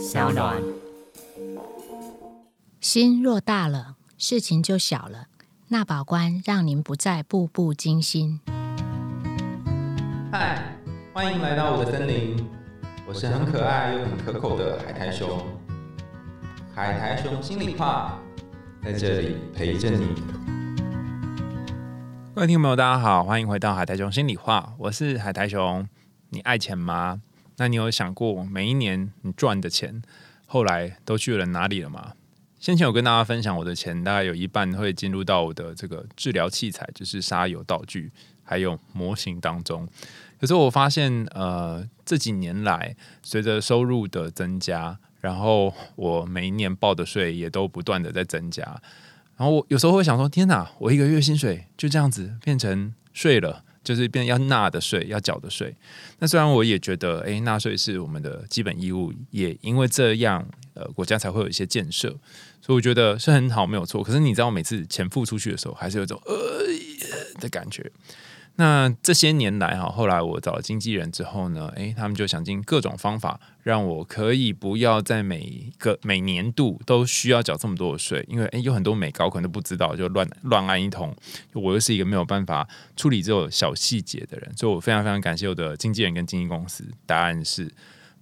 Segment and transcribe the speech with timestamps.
[0.00, 0.56] 小暖。
[2.80, 5.26] 心若大了，事情就小了。
[5.68, 8.40] 纳保官让您不再步步惊心。
[10.32, 10.74] 嗨，
[11.12, 12.34] 欢迎来到我的森林，
[13.06, 15.46] 我是很可爱又很可口的海苔熊。
[16.74, 18.18] 海苔熊心里话，
[18.82, 20.06] 在这里陪着你。
[22.34, 25.86] 各位听众朋友，大家好，欢迎回到海苔熊心里话，我是海苔熊。
[26.30, 27.20] 你爱钱吗？
[27.60, 30.00] 那你有想过每一年你赚的钱，
[30.46, 32.14] 后来都去了哪里了吗？
[32.58, 38.10] 先前有跟大家分享，我的钱大概有一半会进入到我的这个治疗器材，就是沙油道具，
[38.42, 39.86] 还有模型当中。
[40.40, 48.62] 可是我发现，呃，这几年来，随着收入的增加，然后我每一年报的税也都不断的在增加。
[49.36, 55.74] 然后我有时候会想说，天哪，我一个月薪水就这样子变成税了，就是变要纳的税，要缴的税。
[56.18, 62.08] 那虽然我也觉得，诶，纳税是我们的基本义务，也因为这样，呃，国家才会有一些建设。
[62.62, 64.02] 所以我觉得是很好，没有错。
[64.02, 66.34] 可是你知道，每次钱付出去的时候，还是有种呃
[67.40, 67.90] 的感觉。
[68.60, 81.16] 那这些年来哈，后来我找了经纪人之后呢，诶，他们就想尽各种方法，让我可以不要在每个每年度都需要缴这么多的税，因为诶，有很多美高可能都不知道，就乱乱按一通。
[81.54, 86.84] 我又是一个没有办法处理这种小细节的人，所以我非常非常感谢我的经纪人跟经纪公司。
[87.06, 87.72] 答案是。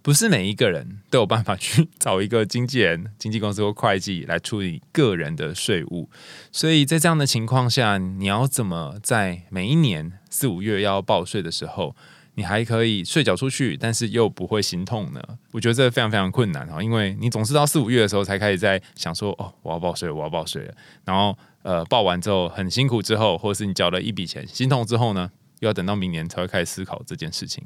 [0.09, 6.09] 不是每一个人都有办法去找一个经纪人、经纪公司或会计来处理个人的税务，
[6.51, 11.95] 所以在这样的情况下，你要怎么在每一年四五月要报税的时候，
[12.33, 15.21] 你还可以税缴出去，但是又不会心痛呢？
[15.51, 20.73] 我觉得这非常非常困难哈，因为你总是到四五月的时候才开始在想说，哦，我要报税，我要报税了，
[21.05, 25.29] 然后呃，报完之后很辛苦之后，或是你交了一笔钱，心痛之后呢？
[25.59, 27.63] 又要等到明年才会开始思考这件事情，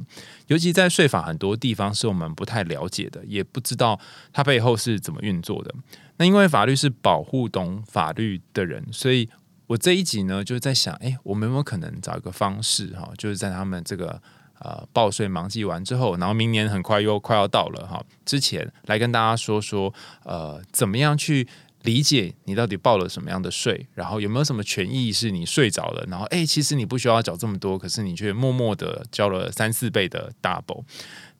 [0.47, 3.99] 尤其在税法很多地方是我们不太了解的，也不知道
[4.31, 5.73] 它背后是怎么运作的。
[6.17, 9.29] 那因为法律是保护懂法律的人，所以
[9.67, 14.21] 我这一集呢就是在想，哎，我们有没有可能找一个方式哈，就是在他们这个
[14.59, 19.93] 呃报税忙季完之后，然后明年很快又快要到了哈，之前来跟大家说说，
[20.23, 21.47] 呃，怎么样去。
[21.83, 30.83] 理解你到底报了什么样的税，然后有没有什么权益是你睡着了，然后哎，其实你不需要缴这么多，可是你却默默的交了三四倍的 double。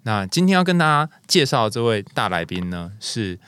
[0.04, 3.40] 那今天要跟大家介绍这位大来宾呢，是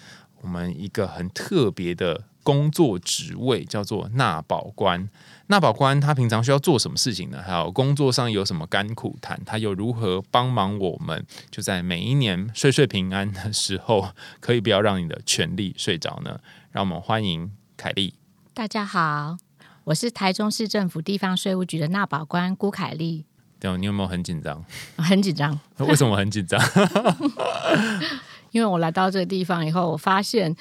[0.42, 5.10] 我们一个很特别的工作职位，叫做纳保官。
[5.48, 7.44] 纳保官他平常需要做什么事情呢？
[7.46, 9.40] 还有工作上有什么甘苦谈？
[9.46, 11.24] 他又如何帮忙我们？
[11.52, 16.40] 就在每一年岁岁平安的时候，可以不要让你的权利睡着呢？
[16.76, 18.16] 让我们欢迎凯丽。
[18.54, 19.38] 大家好，
[19.86, 23.24] 我是台中市政府地方税务局的纳保官辜凯丽。
[23.62, 24.62] 对，你有没有很紧张？
[24.98, 25.58] 很紧张。
[25.78, 26.60] 为什么很紧张？
[28.52, 30.54] 因为我来到这个地方以后，我发现，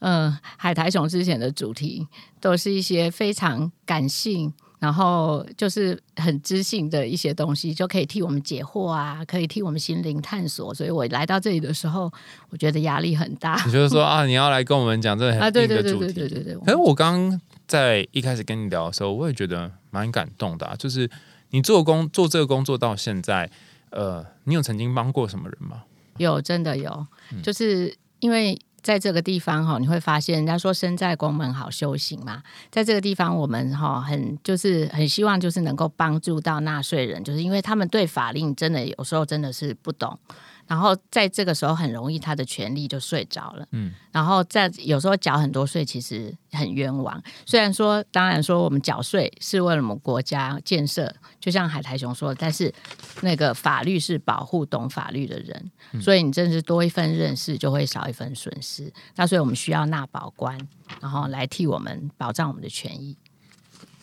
[0.00, 2.06] 嗯，海苔熊之前的主题
[2.38, 4.52] 都是一些非常感性。
[4.82, 10.74] 然后就是很知性的一些东西，就可以替我们解惑啊，可以替我们心灵探索。
[10.74, 12.12] 所以我来到这里的时候，
[12.50, 13.62] 我觉得压力很大。
[13.64, 16.56] 你就是说啊，你要来跟我们讲这个很硬的主题，对对对对对。
[16.64, 20.74] 可是我刚刚在一开始跟你聊的时候，我也觉得蛮感动的。
[20.76, 21.08] 就是
[21.50, 23.48] 你做工做这个工作到现在，
[23.90, 25.84] 呃，你有曾经帮过什么人吗？
[26.16, 27.06] 有，真的有。
[27.40, 28.60] 就是因为。
[28.82, 40.18] 在这个地方哈，你会发现人家说身在公门好修行嘛，在这个地方我们哈很就是很希望就是能够帮助到纳税人，就是因为他们对法令真的有时候真的是不懂。
[40.72, 47.22] 然后在这个时候很容易他的权利就睡着了，嗯，然后在有时候缴很多税其实很冤枉。
[47.44, 52.72] 虽然说当然说我们缴税是为了我们国家建设，就像海苔熊说，但是
[53.20, 58.90] 那个法律是保护懂法律的人，所以你真是多一份认识就会少一份损失。
[59.16, 60.58] 那所以我们需要纳保官，
[61.02, 63.14] 然后来替我们保障我们的权益。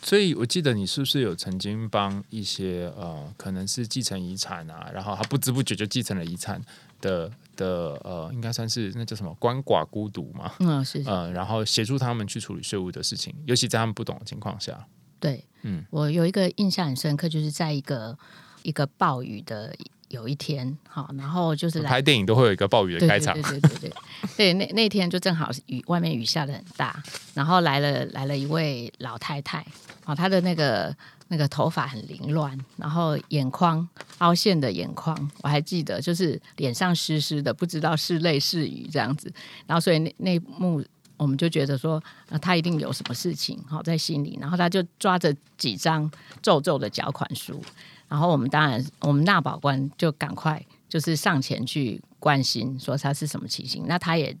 [0.02, 6.60] 所以，我记得你是不是有曾经帮一些呃，可能是继承遗产啊，然后他不知不觉就继承了遗产
[7.00, 7.66] 的的
[8.02, 10.52] 呃，应该算是那叫什么鳏寡孤独嘛？
[10.60, 11.02] 嗯，是。
[11.06, 14.86] 呃，然后协助他们去处理税务的事情，尤其在他们不懂的情况下。
[15.18, 18.18] 对，嗯，我有一个印象很深刻，就是在一个
[18.62, 19.74] 一个暴雨的。
[20.10, 23.92] 有一天，好，然后就是拍电影都会有一个暴雨的开场，对对对对对，
[24.36, 27.02] 对 那那天就正好雨，外面雨下的很大，
[27.32, 29.64] 然后来了来了一位老太太，
[30.04, 30.94] 哦，她的那个
[31.28, 39.32] 那个头发很凌乱，然后眼眶凹陷的眼眶，我还记得，就是脸上湿湿的，不知道是泪是雨这样子，
[39.66, 40.84] 然后所以那那幕
[41.16, 46.10] 我们就觉得说，啊，他一定有什么事情好在心里，然后他就抓着几张
[46.42, 47.62] 皱皱的缴款书。
[48.10, 54.36] 然后我们当然，我们纳保官就赶快就是上前去关心，说他是什么情形，那他也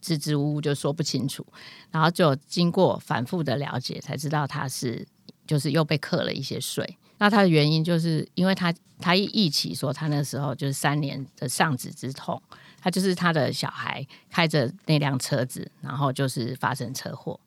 [0.00, 1.44] 支支吾吾就说不清楚，
[1.90, 5.04] 然后就经过反复的了解，才知道他是
[5.44, 6.96] 就是又被克了一些税。
[7.18, 12.40] 那他的原因就是因为他他一忆起说他那时候就是三年的丧子之痛，
[12.80, 17.40] 他就是他的小孩开着那辆车子，然后就是发生车祸，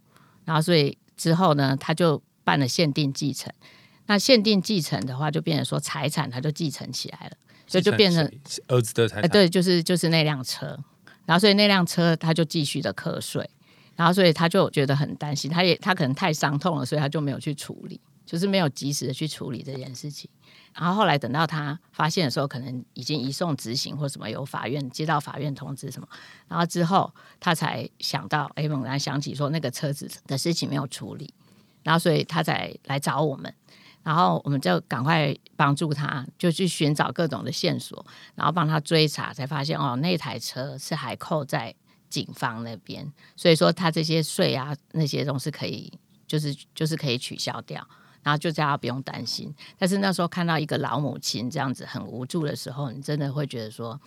[0.43, 3.49] 然后所以之后呢，他就办了限定继承。
[4.07, 7.37] 那限定继承的话，就变成说财产它就继承起来了，
[7.67, 8.29] 所以就变成
[8.67, 9.29] 儿子的财产。
[9.29, 10.77] 对，就是就是那辆车，
[11.25, 13.47] 然后所以那辆车他就继续的课税，
[13.95, 18.01] 然后所以他就觉得很担心，他也他可能太伤痛了，所以他就没有去处理。
[18.25, 20.29] 就是没有及时的去处理这件事情，
[20.73, 26.07] 然后后来等到他发现的时候，可能已经移送执行或什么，有法院接到法院通知什么，
[26.49, 31.33] 然后之后他才想到，哎，猛然想起说那个车子的事情没有处理，
[31.83, 33.53] 然后所以他才来找我们，
[34.07, 38.05] 然后我们就赶快帮助他，就去寻找各种的线索，
[38.35, 41.75] 然后帮他追查，才发现哦，那台车是还扣在
[42.07, 45.91] 警方那边，所以说他这些税啊那些都是可以，
[46.25, 47.85] 就是就是可以取消掉。
[48.23, 53.99] 然后就叫他不用担心，但是那时候看到一个老母亲这样子很无助的时候，你真的会觉得说，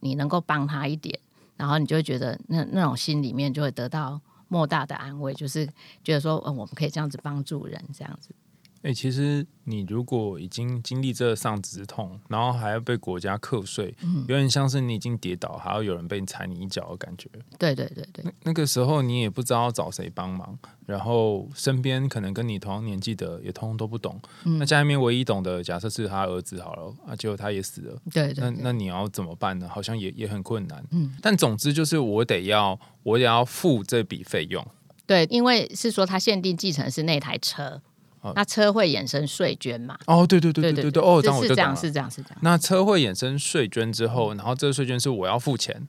[0.00, 1.18] 你能够帮他一点，
[1.56, 5.64] 然后你就会觉得那那种心里面就会得到莫大的安慰，就是
[6.04, 8.30] 觉得说，嗯，我们可以这样子帮助人，这样子。
[8.82, 13.92] 哎，其实你如果已经经历这丧子之痛，然后还要被国家课税，
[14.28, 17.28] 有点像是你已经跌倒，还要有人被踩你一脚的感觉。
[17.58, 24.20] 对对对对，那个时候你也不知道找谁帮忙，然后身边可能跟你同样年纪的也通通都不懂。
[24.44, 28.00] 那家里面唯一懂的，假设是他儿子好了，啊，结果他也死了。
[28.12, 29.68] 对，那那你要怎么办呢？
[29.68, 30.84] 好像也也很困难。
[30.92, 34.64] 嗯，但总之就是我得要，我得要付这笔费用。
[35.04, 37.82] 对，因为是说他限定继承是那台车。
[38.34, 39.98] 那车会衍生税捐嘛？
[40.06, 42.38] 哦，对对对对对对，哦，这样是这样是这样是这样。
[42.42, 45.86] 那车会衍生税捐之后，然后这个税捐是我要付钱，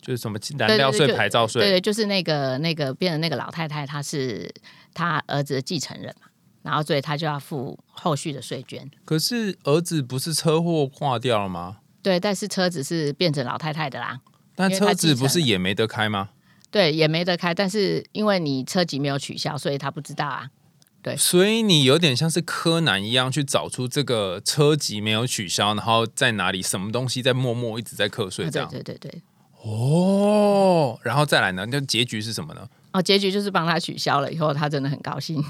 [0.00, 4.52] 就是什么燃料税、牌照税，对对，就是那个那个变成那个老太太，她是
[4.92, 6.28] 她儿子的继承人嘛，
[6.62, 8.90] 然后所以她就要付后续的税捐。
[9.04, 11.78] 可是儿子不是车祸挂掉了吗？
[12.02, 14.20] 对，但是车子是变成老太太的啦。
[14.54, 16.30] 但车子不是也没得开吗？
[16.70, 20.50] 对，也没得开，但是因为你车籍没有取消，所以他不知道啊。
[21.00, 28.68] 对，所以你有点像是柯南一样去找出这个车籍没有取消，然后在哪里，什么东西在默默一直在课税，这样。
[28.68, 29.22] 对对对。
[29.62, 31.64] 哦，然后再来呢？
[31.70, 32.68] 那结局是什么呢？
[32.92, 35.42] 哦，结局就是帮他取消了以后，他真的很高兴。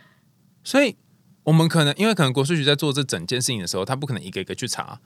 [0.62, 0.94] 所以，
[1.44, 5.00] 我们可能因为可能国税局在做这整件事情的时候，他不可能一个一个去查。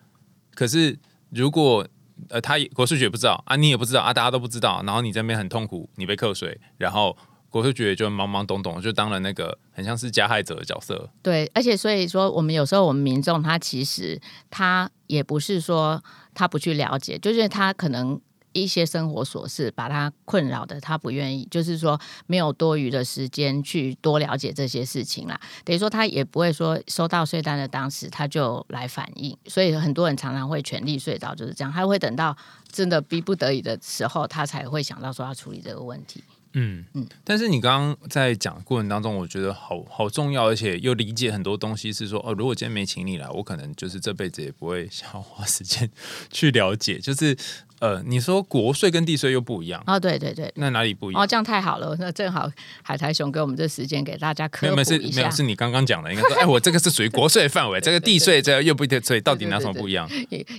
[0.55, 0.99] 可是，
[1.31, 1.87] 如果
[2.29, 7.17] 呃，他国税局也不知道啊，你也不知道啊，大家都不知道，然后你这边很痛苦，你被课税，然后。
[7.55, 11.09] 国税局就懵懵懂懂，就当了那个很像是加害者的角色。
[11.23, 14.21] 对，而且所以说，我们有时候我们民众他其实
[14.51, 16.03] 他也不是说
[16.35, 18.21] 他不去了解，就是他可能
[18.55, 21.97] 一些生活琐事把他困扰的，他不愿意，就是说
[22.27, 25.41] 没有多余的时间去多了解这些事情啦。
[25.65, 32.37] 等于说他也不会说收到税单的当时他就来反应，所以很多人常常会全力睡着，就是这样，他会等到
[32.73, 36.21] 真的逼不得已的时候，他才会想到说要处理这个问题。
[36.55, 41.93] 嗯嗯，但是你刚刚在讲过程当中，我觉得好好重要，而且又理解很多东西。
[41.93, 45.91] 是说，哦，如果今天没请你来，我可能就是这辈子也不会想要花时间
[46.31, 47.37] 去了解，就是。
[47.85, 51.23] 呃，你说国税跟地税又不一样哦，对对对，那哪里不一样？
[51.23, 52.51] 哦，这样太好了，那正好
[52.83, 55.21] 海苔熊给我们这时间给大家科普一下。
[55.21, 60.09] 没有，是你刚刚讲的，应该说，哎，我这个是属于国税范围，这个地税这又不一定，所以到底哪什么不一样？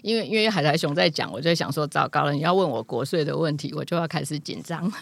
[0.03, 4.93] 因为因为海苔熊在讲，我就想说，糟糕了，你要问我国税的问题，我就要开始紧张。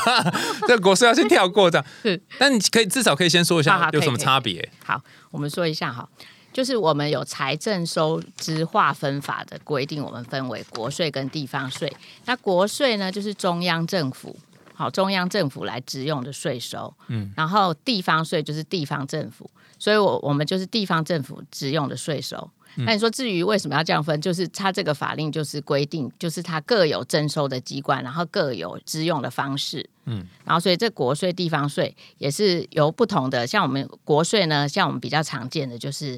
[0.68, 4.68] 这国税要先跳过这样， 是，但你可以至少可以先说一下有什么差别。
[4.84, 6.06] 好，我们说一下哈。
[6.54, 11.92] 就是我们有财政收支划分法的规定，我们分为国税跟地方税。
[12.26, 14.36] 那国税呢，就是中央政府
[14.72, 16.94] 好，中央政府来支用的税收。
[17.08, 22.48] 嗯，然后地方税就是地方政府，所以我我们就是地方政府支用的税收。
[22.76, 29.88] 那你说至于为什么要这样分，就是它这个法令就是规定，就是它各有征收的机关，然后各有支用的方式。
[30.06, 36.16] 嗯，然后所以这国税、地方税也是由不同的，像我们国税呢，像我们比较常见的就是。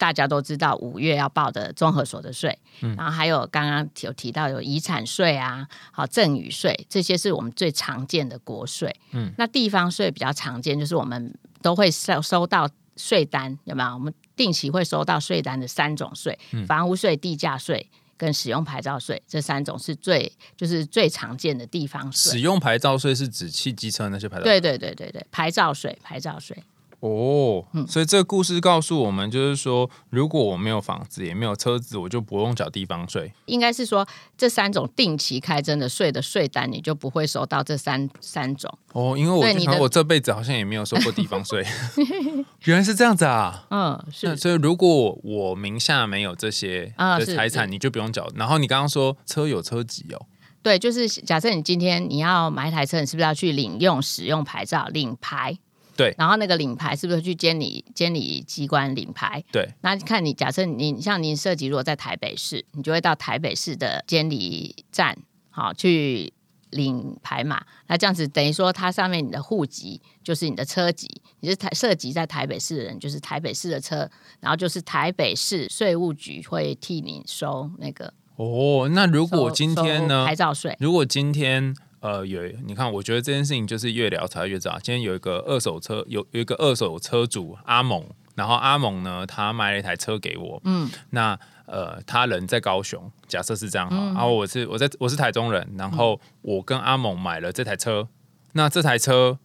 [0.00, 8.96] 大家都知道五月要报的综合所得税，嗯然后还有刚刚有提到有遗产税啊，好赠与税，这些是我们最常见的国税。
[9.12, 12.66] 嗯，那地方税比较常见，就是我们都会收收到
[12.96, 13.90] 税单，有没有？
[13.92, 22.32] 我们定期会收到税单的三种税：房屋税、地价税跟使用牌照税，这三种是最就是最常见的地方税。
[22.32, 24.44] 使用牌照税是指汽机车那些牌照？
[24.44, 26.56] 对对对对对，牌照税，牌照税。
[27.00, 33.32] 哦，所以这个故事告诉我们，就是说，如果我没有房子，也没有车子，我就不用缴地方税。
[33.46, 38.70] 应该是说，这三种定期开征的税的税单，你就不会收到这三三种。
[38.92, 41.64] 哦，因为我觉得我这辈子好像也没有收过地方税，
[42.64, 43.66] 原来是这样子啊。
[43.70, 44.36] 嗯，是。
[44.36, 48.30] 所以如果我名下没有这些的财产，你就不用缴。
[48.34, 50.26] 然后你刚刚说车有车籍哦。
[50.62, 55.56] 对，就是假设你今天你要买一台车，你是不是要去领用使用牌照领牌？
[55.96, 59.42] 对，然后那个领牌是不是去监理监理机关领牌？
[59.52, 65.16] 对，那看你假设你像您涉及如果在台北市，你就会到台北市的监理站，
[65.50, 66.32] 好去
[66.70, 67.62] 领牌码。
[67.86, 74.08] 那这样子等于说，它上面你的户籍就是你的车籍，你是台涉及在台北市的人，就是台北市的车，
[74.40, 78.14] 然后就是台北市税务局会替你收那个。
[78.36, 80.24] 哦，那如果今天呢？
[80.24, 80.76] 牌照税。
[80.80, 81.76] 如果今天。
[82.00, 84.78] 呃，有你看，我觉得这件事情就是越聊才越知道。
[84.82, 88.04] 今天有一个二手车，有有一个二手车主阿猛，
[88.34, 90.60] 然后阿猛呢，他卖了一台车给我。
[90.64, 93.96] 嗯，那呃，他人在高雄，假设是这样哈。
[93.96, 98.08] 然后我是我在我是台中人，然后我跟阿猛买了这台车。
[98.52, 99.38] 那这台车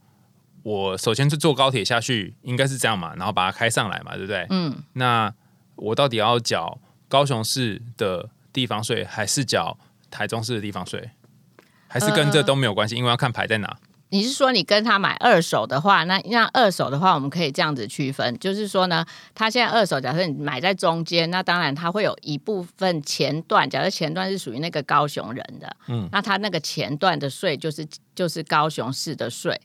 [0.64, 4.48] 我首先是坐高铁下去，应该是这样嘛，然后把它开上来嘛，对不对？
[4.50, 4.82] 嗯。
[4.94, 5.34] 那
[5.76, 9.78] 我到底要缴高雄市的地方税，还是缴
[10.10, 11.12] 台中市的地方税？
[11.96, 13.78] 还是跟这都没有关系，因为要看牌在哪。
[14.10, 29.58] 你是说你跟他买二手的话，那那二手的话，我们可以这样子区分，就是说呢，他现在二手，假设你买在中间，那当然他会有一部分前段，假设前段是属于那个高雄人的，嗯，那他那个前段的税就是就是高雄市的税。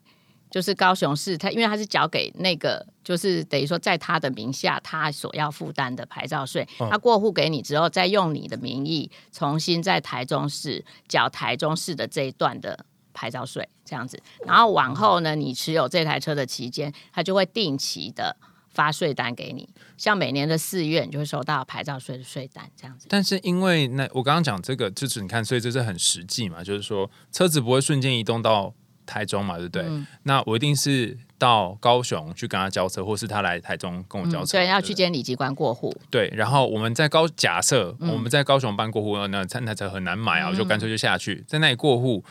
[0.51, 14.21] 就是高雄市，他因为他是缴给那个，就是等于说在他的名下，他所要负担的牌照税，他过户给你之后，再用你的名义重新在台中市缴台中市的这一段的牌照税，这样子。
[14.45, 18.37] 然后往后呢，你持有这台车的期间，他就会定期的
[18.71, 23.07] 发税单给你，像每年的四月，你就会收到牌照税的税单，这样子。
[23.09, 28.75] 但是因为那我刚刚讲这个，就是你看，所以这是很实际嘛，就是说车子不会瞬间移动到。
[29.11, 29.85] 台中嘛，对不对？
[30.23, 34.59] 那我一定是到高雄去跟他交车，或是他来台中跟我交车。
[34.59, 35.93] 对，要去监理机关过户。
[36.09, 42.25] 对，然后我们在高假设我们在高雄办过户，那那台车很难买啊，我就干脆就下去在那里过户。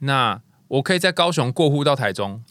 [0.00, 0.38] 那
[0.68, 2.44] 我可以在高雄过户到台中。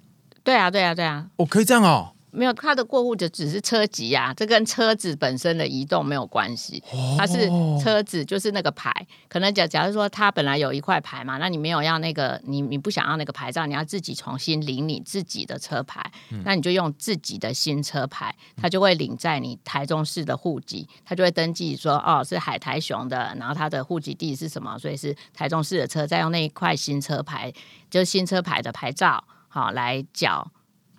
[0.44, 2.15] 对啊，对啊，对啊，我可以这样哦。
[2.36, 6.84] 没有，它的过户就只是车籍啊，这跟车子本身的移动没有关系。
[7.18, 7.50] 它是
[7.82, 8.92] 车子，就是那个牌。
[9.30, 16.04] 可能假假如说他本来有一块牌嘛，那你没有要那个，你你不想要那个牌照，你要自己重新领你自己的车牌，
[16.44, 27.52] 那你就用自己的新车牌，他就会领在你台中市的户籍，他就会登记说哦是海台雄的，然后他的户籍地是什么，所以是台中市的车，再用那一块新车牌，
[27.90, 30.52] 就是新车牌的牌照，好来缴。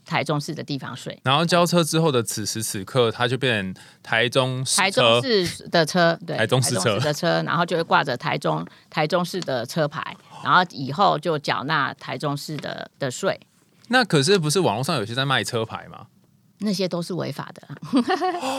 [0.07, 13.39] 台中市的地方税，然后交车之后的此时此刻，它就变成台中台中市的车，对，台中市车的车，然后就会挂着台中台中市的车牌，然后以后就缴纳台中市的的税。
[13.89, 16.07] 那可是不是网络上有些在卖车牌吗？
[16.61, 17.63] 那些都是违法的，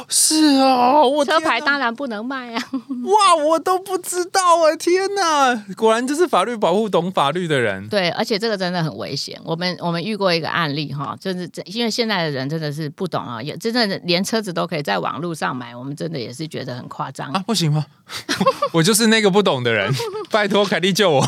[0.07, 2.63] 是啊，我车牌当然不能卖啊！
[3.05, 4.75] 哇，我都不知道啊！
[4.75, 7.87] 天哪，果然就是法律保护懂法律的人。
[7.89, 9.39] 对，而且这个真的很危险。
[9.43, 17.43] 我们我们遇过一个案例哈，就是因为现在的人真的是不懂啊，也真的连车子都可以在网络上买，我们真的也是觉得很夸张啊！
[17.47, 17.83] 不行吗？
[18.73, 19.91] 我就是那个不懂的人，
[20.29, 21.25] 拜托凯蒂救我！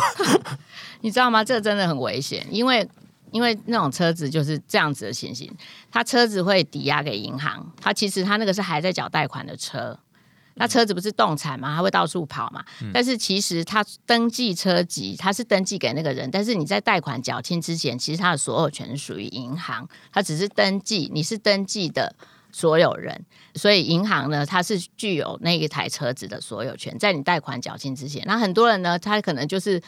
[1.01, 1.43] 你知道吗？
[1.43, 2.87] 这个真的很危险，因为。
[3.31, 5.51] 因为那种车子就是这样子的情形，
[5.91, 9.97] 他车子会抵押给银行，他其实他那个是还在缴贷款的车，
[10.55, 22.15] 那车子不是动产嘛，他会到处跑嘛，但是其实他登记车籍，他是登记给那个人，但是你在贷款缴清之前，其实他的所有权属于银行，他只是登记你是登记的
[22.51, 29.81] 所有人，所以银行呢，它是具有那一台车子的所有权，在你贷款缴清之前，那很多人呢，他可能就是。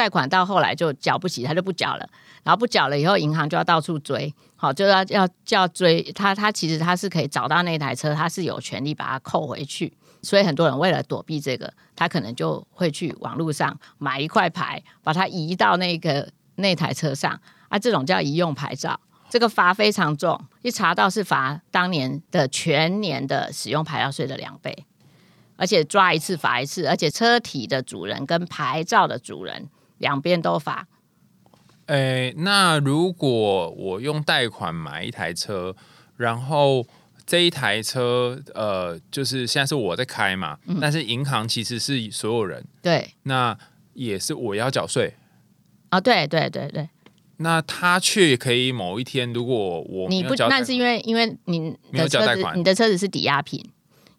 [0.00, 2.08] 贷款到后来就缴不起，他就不缴了，
[2.42, 6.02] 然后不缴了以后，银行就要到处追，好就要要就要追。
[6.14, 9.92] 他，他其实他是可以找到那台车，他是有权利把它扣回去，
[10.22, 17.38] 所以很多人为了躲避这个，他可能就会去网络上买一块牌，把它移到那个那台车上，
[17.68, 24.86] 啊，这种叫移用牌照，这个罚非常重，一查到是罚当年的全年的使用牌照税的两倍，
[25.56, 29.68] 而且抓一次罚一次，而且车体的主人跟牌照的主人。
[30.00, 30.86] 两边都罚。
[31.86, 35.74] 诶，那如果我用贷款买一台车，
[36.16, 36.86] 然后
[37.24, 43.56] 这一台车，呃，就是现在是我在开嘛，但是银行其实是所有人，对，那
[43.94, 45.14] 也是我要缴税。
[45.88, 46.88] 啊，对对对对，
[47.38, 51.58] 那他却可以某一天，如果我你不有交贷那是因为因为你
[51.90, 53.64] 没有的车子缴贷款你的车子是抵押品。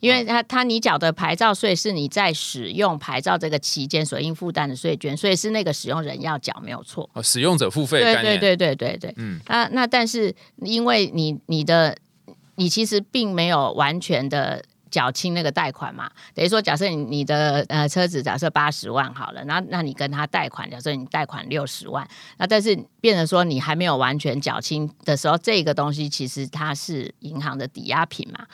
[0.02, 7.10] 因为他他你缴的牌照税是你在使用牌照这个期间所应负担的税捐，所以是那个使用人要缴，没有错。
[7.14, 11.96] 哦使用者付费的对对对对对对，嗯嗯，那那但是因为你你的
[12.56, 22.06] 你其实并没有完全的缴清那个贷款嘛，等于说假设你你的呃车子假设八十万好了，那那你跟他贷款，假设你贷款六十万，
[22.40, 28.48] 那但是变成说你还没有完全缴清的时候，这个东西其实它是银行的抵押品嘛。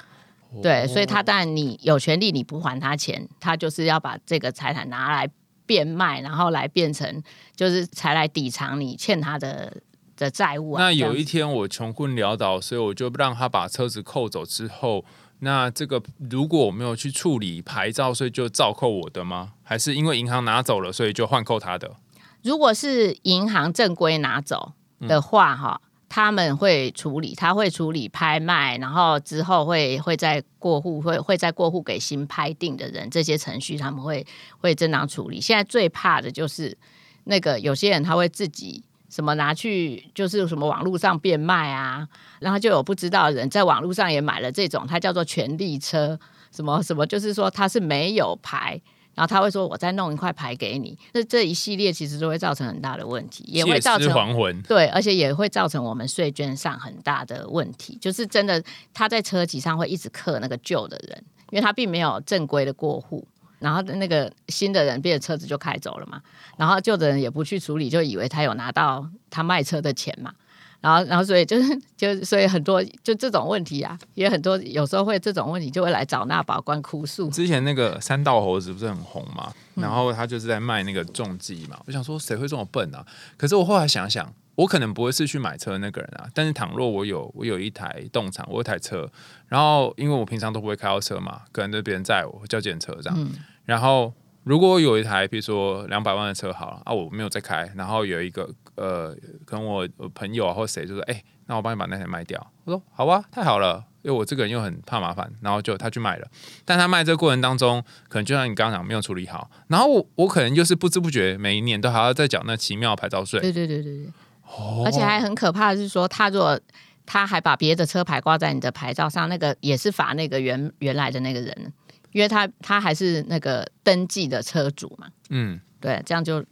[0.62, 5.30] 对，所以他当然你有权利，你不还他钱，他就是要把这个财产拿来
[5.66, 7.22] 变卖，然后来变成
[7.56, 9.82] 就是才来抵偿你欠他的
[10.16, 10.84] 的债务啊。
[10.84, 15.04] 那有一天我穷困潦倒，所以我就让他把车子扣走之后，
[15.40, 19.54] 那这个如果我没有去处理牌照所以，就照扣我的吗？
[19.64, 21.98] 还是因为银行拿走了，所以就换扣他的？
[22.42, 34.26] 如果是银行正规拿走的话，哈、他们会处理，他会处理拍卖，然后之后会会再过户，会会再过户给新拍定的人，这些程序他们会
[34.60, 35.42] 会正当处理。
[35.42, 36.78] 现在最怕的就是
[37.26, 42.08] 那个有些人他会自己什么拿去，就是什么网络上变卖啊，
[42.40, 46.18] 然后就有不知道的人在网络上也买了这种，它叫做权利车，
[46.52, 48.82] 什么什么，就是说它是没有牌。
[49.18, 54.62] 然后他会说：“我再弄一块牌给你。”那这一系列其实都会造成很大的问题，也会造成还魂。
[54.62, 57.98] 对，而且也会造成我们税捐上很大的问题。
[58.00, 66.22] 就是真的，他在车籍上会一直刻那个旧的人，因为他并没有正规的过户，然后那个新的人变车子就开走了嘛，
[66.56, 70.32] 然后旧的人也不去处理，就以为他有拿到他卖车的钱嘛。
[70.80, 77.30] 然后，然后，所以就是，就所以很多就这种问题啊，也很多有时候会这种问题就会来找那保官哭诉。
[77.30, 81.80] 之前那个三道猴子不是很红嘛，嗯然后他就是在卖那个重机嘛。
[81.88, 83.06] 我想说谁会这么笨啊？
[83.36, 86.30] 可是我后来想想，我可能不会是去买车的那个人啊。
[86.34, 89.10] 但是倘若我有我有一台动产，我有一台车，
[89.48, 93.30] 然后因为我平常都不会开到车嘛，可能就别人载我叫检车这样。
[93.66, 99.16] 然后如果我有一台比如说两百万的车好了啊，我没有在开，然后有一个呃，
[99.46, 102.52] 跟我我朋友啊或谁就说，哎、那我帮你把那台卖掉。
[102.64, 103.84] 我说好啊，太好了。
[104.04, 106.28] 因为我这个人又很怕麻烦，然后就他去卖了，
[106.64, 114.06] 但他卖这个过程当中，可能就像你刚刚讲没有处理好，然后我我可能就是不知不觉每一年都还要再缴那奇妙牌照税，对对对对对，
[114.44, 116.58] 哦而且还很可怕的是说，他如果
[117.06, 121.74] 他还把别的车牌挂在你的牌照上，那个也是罚那个原原来的那个人，
[122.14, 125.08] 因为他他还是那个登记的车主嘛。
[125.32, 126.46] 嗯，对，这样就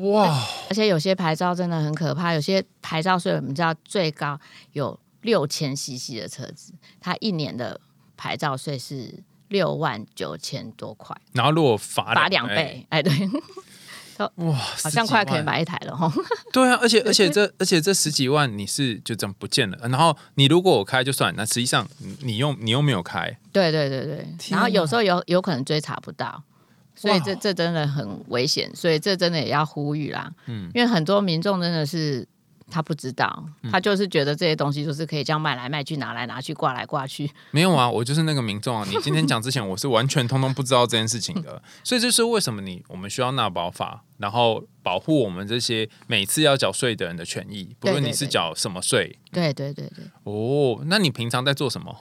[0.00, 4.38] 哇，而且有些牌照真的很可怕，有些牌照税我们知道最高
[4.72, 7.80] 有六千 CC 的车子，它一年的
[8.16, 13.12] 牌照税是六万九千多块，然后如果罚罚两，倍，哎，对，
[14.36, 16.12] 哇，好像快可以买一台了哈。
[16.52, 26.42] 对啊，而且而且这而且这十几万你是就这样不见了，然后你如果我开就算，那实际上你你又你又没有开，对对对对，天然后有时候有有可能追查不到，
[26.96, 30.32] 所以这这真的很危险，所以这真的也要呼吁啦。
[30.46, 32.26] 嗯，因为很多民众真的是
[32.68, 37.30] 他不知道，嗯他就是觉得这些东西就是可以这样卖来卖去、拿来拿去、挂来挂去。
[37.52, 38.84] 没有啊，我就是那个民众啊！
[38.90, 50.04] 你今天讲之前，我是完全通通不知道这件事情的， 所以这是为什么你我们需要纳保法，然后保护我们这些每次要缴税的人的权益，不论你是缴什么税对对对对。
[50.24, 50.82] 哦。
[50.86, 51.94] 那你平常在做什么？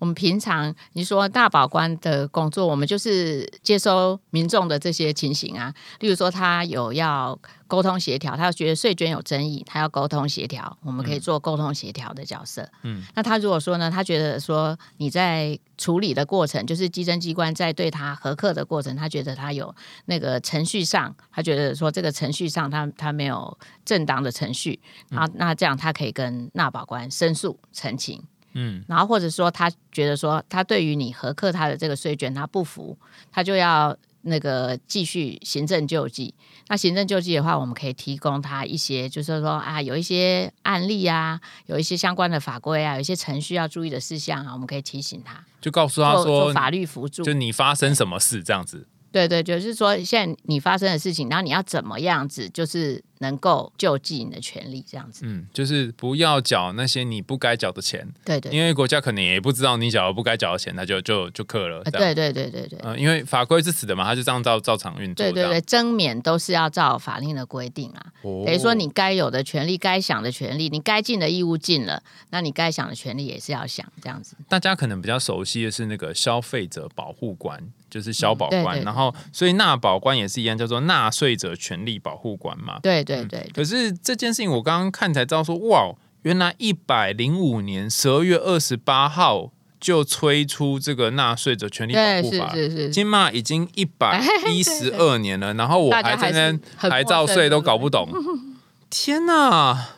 [0.00, 12.68] 我们平常你说大保官的工作，我们就是接收民众的这些情形啊，例如说他有要沟通协调，他觉得税捐有争议，他要沟通协调，我们可以做沟通协调的角色。
[12.82, 19.72] 嗯，那他如果说呢，他觉得说你在处理的过程，就是稽征机关在对他核课的过程，他觉得他有
[20.06, 28.22] 那个程序上，他觉得说这个程序上他他没有正当的程序，啊，那这样他可以跟纳保官申诉澄清。
[28.52, 32.96] 嗯，然后或者说他觉得说他对于你核课他的这个税卷他不服，
[33.30, 36.34] 他就要那个继续行政救济。
[36.68, 47.32] 那行政救济的话，我们可以提供他一些，就是说啊，有一些案例啊，有一些相关的法规啊，有一些程序要注意的事项啊，我们可以提醒他就告诉他说，法律辅助就。
[47.32, 48.86] 你发生什么事这样子。
[49.12, 55.22] 对对，就是说现在你发生的事情，然后你要怎么样子，就是能够救济你的权利，这样子。
[55.24, 61.82] 嗯，就是不要缴那些你不该缴的钱，对对，因为国家可能也不知道你缴了不该缴的钱，他就就就克了。
[61.84, 62.78] 对对对对对。
[62.82, 65.24] 嗯、因为法规是死的嘛，他就这样照照常运作。
[65.24, 68.06] 对对对，征免都是要照法令的规定啊。
[68.22, 74.34] 哦等于说你该有的权利、该享的权利，你该尽的义务尽了，那你该享的权利也是要享，这样子。
[74.48, 82.78] 大家可能比较熟悉的是那个消费者保护官，就是消保官，嗯对对然后所以纳保官也是一样，叫做纳税者权利保护官嘛。
[82.82, 92.54] 对对对对可是这件事情我刚刚看才知道说，哇，原来一百零五年十二月二十八号就推出这个纳税者权利保护法。
[92.54, 98.08] 是是，金马已经一百一十二年了，然后我还在那边还是很牌照税都搞不懂。
[98.90, 99.88] 天哪，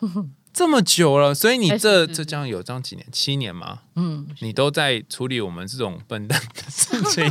[0.53, 3.07] 这么久了，所以你哎这是是这这样有这样几年？
[3.11, 3.79] 七年吗？
[3.97, 7.25] 嗯，你都在处理我们这种笨蛋的事情，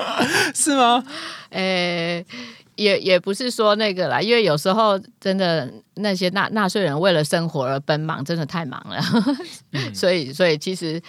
[0.54, 1.02] 是吗？
[1.48, 2.22] 呃，
[2.76, 9.00] 也也不是说那个啦，因为有时候真的那些纳纳税人为了生活而奔忙，真的太忙了，
[9.72, 11.02] 嗯所以所以其实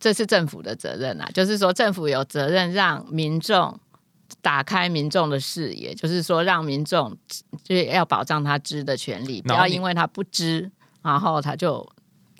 [0.00, 3.78] 这是政府的责任啊，就是说政府有责任让民众。
[4.40, 7.14] 打开民众的视野，就是说让民众
[7.62, 10.68] 就是要保障他知的权利，不要因为他不知，
[11.02, 11.86] 然后他就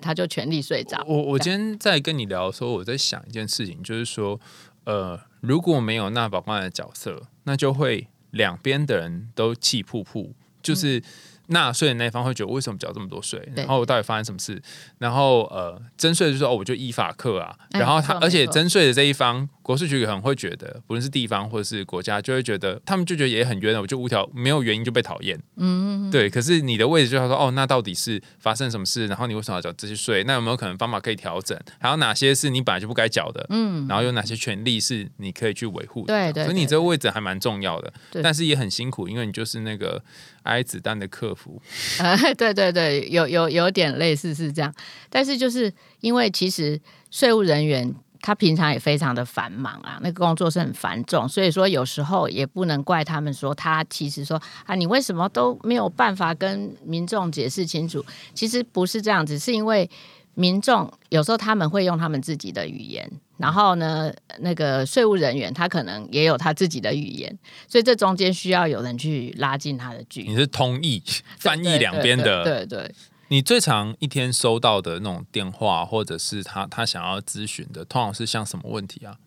[0.01, 1.01] 他就全力睡着。
[1.07, 4.39] 我我今天在跟你聊的时候，我在想一件事情，就是说，
[4.85, 10.29] 呃，如果没有纳保官的角色，那就会两边的人都气噗噗，
[10.61, 11.01] 就是
[11.47, 14.61] 纳税的那一方会觉得为什么缴这么多税，然后到底发生什么事，
[14.97, 29.07] 然后呃，征税就说哦，我就依法课啊，哎然后他而且征税的这一方，国税局可能会觉得，不论是地方或者是国家，就会觉得他们就觉得也很冤了，我就无条没有原因就被讨厌，嗯，对，可是你的位置就要说，哦，那到底是发生什么事？
[29.07, 30.23] 然后你为什么要缴这些税？
[30.25, 31.57] 那有没有可能方法可以调整？
[31.79, 33.45] 还有哪些是你本来就不该缴的？
[33.49, 36.13] 嗯，然后有哪些权利是你可以去维护的？
[36.13, 40.03] 对对对所以你这个位置还蛮重要的，对但是也很辛苦，因为你就是那个
[40.43, 41.61] 挨子弹的客服。
[41.99, 44.73] 呃，对对对，有有有点类似是这样，
[45.09, 45.71] 但是就是
[46.01, 47.93] 因为其实税务人员
[48.23, 58.03] 他平常也非常的繁忙啊，那个工作是很繁重，所以说有时候也不能怪他们说他其实说啊，你为什么都没有办法跟民众解释清楚？
[58.33, 59.89] 其实不是这样子，是因为
[60.35, 63.11] 民众有时候他们会用他们自己的语言。
[63.37, 71.03] 然后呢，那个税务人员他可能也有他自己的语言，所以这中间需要有人去拉近他的距离，你是通译
[71.39, 72.95] 翻译两边的，对对对。
[73.33, 79.17] 你最常一天收到的那种电话，或者是他他想要咨询的，通常是像什么问题啊？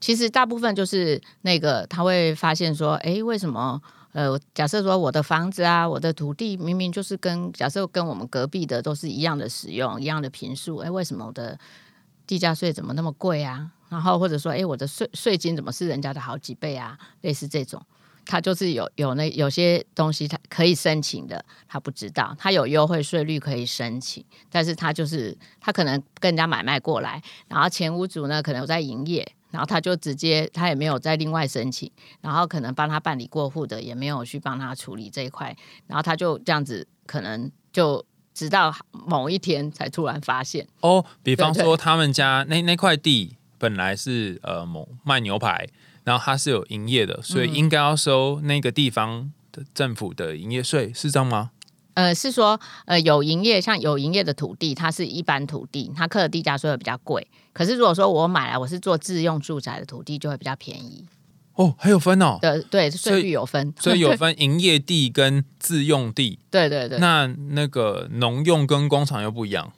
[0.00, 3.80] 其实大部分就是那个他会发现说，诶，为什么？
[4.10, 11.56] 呃，假设说我的房子啊，我的土地明明就是跟假设跟我们隔壁的都是一样的使用，一样的平数，诶，为什么我的
[12.26, 13.70] 地价税怎么那么贵啊？
[13.88, 16.98] 然后或者说，诶，我的税税金怎么是人家的好几倍啊？
[17.20, 17.80] 类似这种，
[18.28, 29.26] 他就是有有那有些东西他可以申请的，他不知道，他有优惠税率可以申请，但是他就是他可能跟人家买卖过来，然后前屋主呢可能有在营业。
[29.50, 45.66] 然后他就直接，他也没有再另外申请，然后可能帮他办理过户的也没有去帮他处理这一块，然后他就这样子，可能就直到某一天才突然发现，哦，比方说他们家那那块地本来是呃某卖牛排，
[46.08, 51.50] 然后它是有营业的，所以应该要收那个地方的政府的营业税，是这样吗？
[51.92, 57.26] 呃，是说呃有营业，像有营业的土地，它是一般土地，它课的地价税会比较贵。
[57.52, 61.04] 可是如果说我买来我是做自用住宅的土地，就会比较便宜。
[61.56, 66.38] 哦，还有分哦，的对税率有分，所以有分 营业地跟自用地。
[66.50, 69.72] 对对对那那个农用跟工厂又不一样。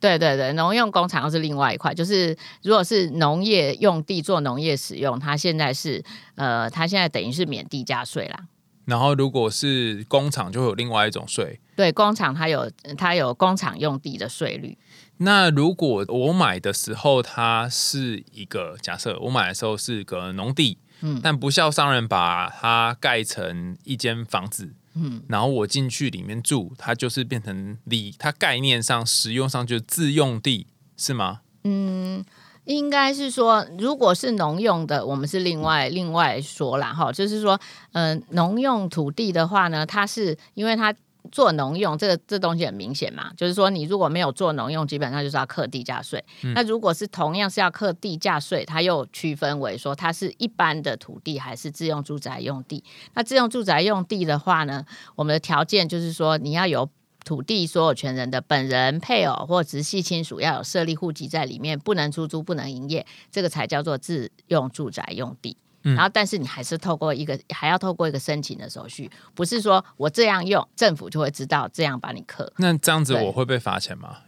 [0.00, 1.92] 对对对，农用工厂又是另外一块。
[1.92, 6.02] 就是如果是农业用地做农业使用，它现在是
[6.36, 8.46] 呃，它现在等于是免地价税啦。
[8.86, 11.60] 然后如果是工厂，就会有另外一种税。
[11.76, 14.76] 对，工厂它有它有工厂用地的税率。
[15.18, 31.40] 那如果我买的时候，它是一个假设，我买的时候是个农地，嗯但不孝商人把它盖成一间房子，嗯，然后我进去里面住，它就是变成理它概念上、使用上就是自用地，是吗？
[31.64, 32.24] 嗯
[32.64, 37.58] 应该是说，如果是农用的，我们是另外另外说啦哈，就是说，
[37.92, 40.94] 嗯、农用土地的话呢，它是因为它
[41.30, 46.24] 做农用，这个这东西很明显嘛，就是说你如果没有做农用，基本上就是要课地价税。
[46.54, 52.82] 那如果是同样是要课地价税，它又区分为说它是一般的土地还是自用住宅用地。
[53.14, 54.84] 那自用住宅用地的话呢，
[55.16, 56.88] 我们的条件就是说你要有。
[57.22, 65.54] 土地所有权人的本人、配偶或直系亲属要有设立户籍在里面，不能出租、不能营业，这个才叫做自用住宅用地。
[65.82, 74.18] 然后，但是你还是透过一个，还要透过一个申请的手续，不是说我这样用，政府就会知道这样把你克，那这样子我会被罚钱吗？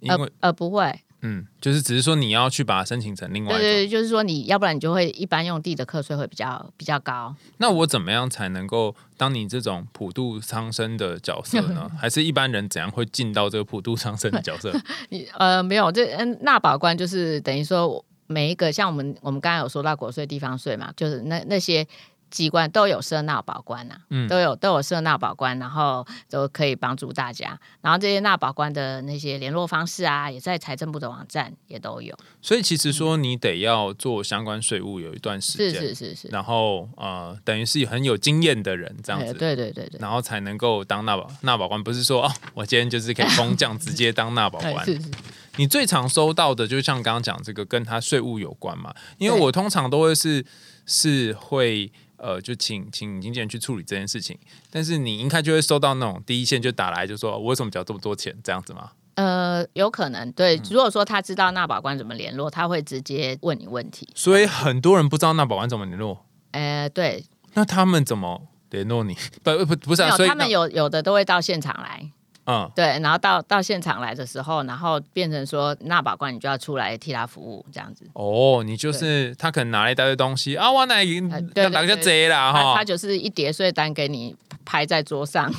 [0.00, 3.60] 因为呃呃不会，嗯，就是只是说你要去把它申请成另外一种。
[3.60, 7.34] 对对对，就是说你要不然你就会一般用地的课税会比较比较高。
[7.56, 11.90] 那我怎么样才能够当你这种普度苍生的角色呢？
[11.98, 14.72] 还是一般人怎样会进到这个普度苍生的角色？
[15.10, 21.84] 你呃没有这嗯纳保官就是等于说我每一个像我们我们刚刚有说到国税、地方税嘛，就是那那些。
[22.30, 27.58] 机关都有设纳保官呐、嗯都有都有设纳保官，然后都可以帮助大家。
[27.80, 32.16] 然后这些纳保官的那些联络方式啊，也在财政部的网站也都有。
[32.42, 44.76] 所以其实说你得要做相关税务有一段时是间，是是是，然后呃，等于是很有经验的人这样哎子，对对对对，然后才能够当纳保纳保官，不是说哦，我今天就是可以空降直接当纳保官。
[44.78, 45.10] 哎是是
[45.56, 48.94] 你最常收到的，就像刚刚讲这个，跟他税务有关嘛？
[49.18, 50.44] 因为我通常都会是
[50.86, 54.38] 是会呃，就请请经纪人去处理这件事情，
[54.70, 58.90] 但是你应该就会收到那种第一线就打来就说，我为什么缴这么多钱这样子吗？
[59.14, 60.60] 呃，有可能对。
[60.70, 64.08] 如果说他知道纳保官怎么联络，他会直接问你问题。
[64.14, 69.16] 所以很多人不知道纳保官怎么联络，呃，对，那他们怎么联络你？
[69.42, 72.10] 不不不是啊，所以他们有有的都会到现场来，
[72.50, 78.06] 嗯对，然后到到现场来的时候，然后变成说那把关，你就要出来替他服务这样子。
[78.14, 84.34] 哦，你就是他可能拿了一大堆东西啊，我那已经呃对对拿个对贼啦他他，就是一叠税单给你
[84.64, 85.52] 拍在桌上，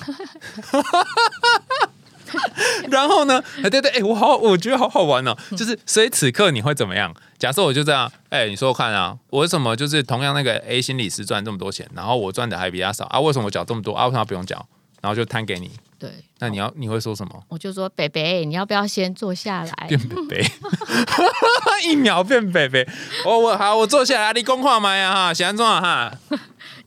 [2.90, 7.14] 然后呢，哎对对，哎我好，我觉得好好玩哦，就是所以此刻你会怎么样？
[7.38, 13.20] 假设我就这样，哎，你说说看啊，我为什么就是同样那个 A 心理师赚这么多钱，然后我赚的还比他少啊？
[13.20, 14.06] 为什么我缴这么多啊？
[14.08, 14.66] 为什么不用缴？
[15.02, 16.10] 然后就摊给你，对，
[16.40, 17.44] 那你要你会说什么？
[17.50, 19.88] 我就说北北，你要不要先坐下来？
[19.88, 20.46] 变北北，
[21.86, 22.88] 一秒变北北。
[23.26, 26.12] 我我好，我坐下来，你讲话嘛呀哈，想怎样哈？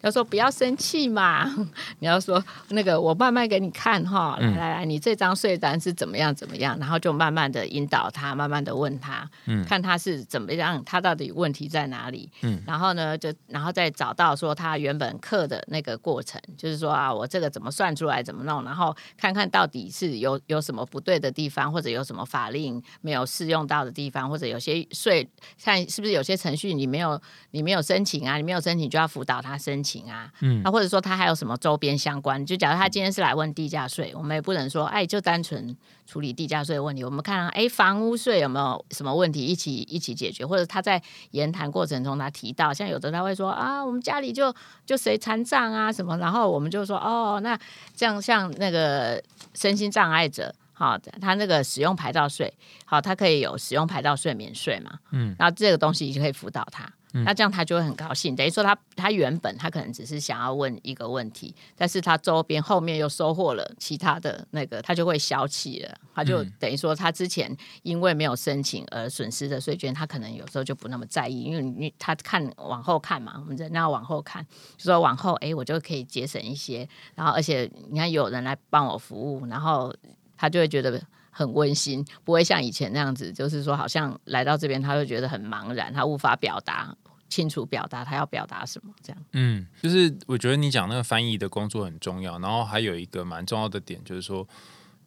[0.03, 1.45] 要说不要生气嘛，
[2.01, 4.57] 你要说那个我慢慢给你看哈，来嗯。
[4.57, 9.65] 来来，你这张税单是怎么样怎么样，然后就慢慢的引导他，慢慢的问他，嗯。
[9.65, 12.63] 看他是怎么样，他到底问题在哪里，嗯。
[12.67, 25.29] 然后呢就然后再找到说他原本课的那个过程，就是说啊我这个怎么算出来怎么弄，然后看看到底是有有什么不对的地方，或者有什么法令没有适用到的地方，或者有些税
[25.63, 27.21] 看是不是有些程序你没有
[27.53, 35.77] 你没有申请啊，你没有申请就要辅导他申请啊，嗯那或者说他还有什么周边相关，就假如他今天是来问地价税，我们也不能说哎就单纯
[36.07, 41.03] 处理地价税的问题，我们看哎房屋税有没有什么问题一起一起解决，或者他在
[41.33, 44.55] 言谈过程中他提到，像有的他会说啊我们家里就
[44.87, 47.59] 就谁残障啊什么，然后我们就说哦那
[47.95, 49.23] 这样像那个
[49.55, 50.55] 身心障碍者。
[50.75, 52.53] 好，他那个使用牌照税，
[52.87, 58.35] 好，他可以有使用牌照税免税嘛，嗯，然后这个东西就可以辅导他，那这样他就会很高兴。
[58.35, 65.95] 等于说他他原本他可能只是想要问一个问题，但是他周边后面又收获了其他的那个，他就会消气了。
[66.15, 74.47] 他就嗯等于说他之前因为没有申请而损失的税捐，他可能有时候就不那么在意，因为你他看往后看嘛，我们人要往后看，
[74.77, 79.95] 就说往后哎，我就可以节省一些，然后而且你看有人来帮我服务，然后
[80.37, 81.03] 他就会觉得。
[81.35, 86.95] 很温馨，不会像以前那样子，就是说好像来到这边，他会觉得很茫然，他无法表达
[87.29, 89.23] 清楚表达他要表达什么，这样。
[89.33, 94.47] 嗯，就是我觉得你讲那个翻译的工作很重要，然后还有一个蛮重要的点就是说，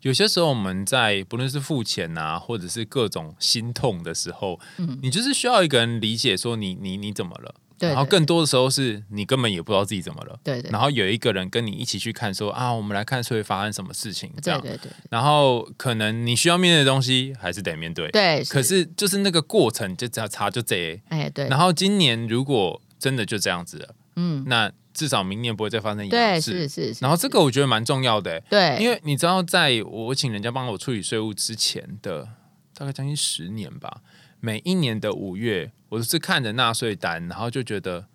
[0.01, 10.39] 有些时候我们在不论是付钱啊，或者是各种心痛的时候，嗯你就是需要一个人理解说你你你怎么了，对然后更多的时候是你根本也不知道自己怎么了。
[10.43, 10.71] 对对。
[10.71, 14.61] 然后有一个人跟你一起去看说啊，我们来看会发生什么事情，这样。
[14.61, 14.91] 对对对。
[15.09, 26.09] 然后可能你需要面对的东西还是得面对，对，可是就是那个过程就只要差就这，哎对，然后今年如果真的就这样子了，嗯，那至少明年不会再发生一。
[26.09, 32.27] 是是，是然后这个我觉得蛮重要的，欸对，因为你知道，在我请人家帮我处理税务之前的
[32.73, 34.01] 大概将近十年吧，
[34.45, 38.05] 每一年的五月，我都是看着纳税单，然后就觉得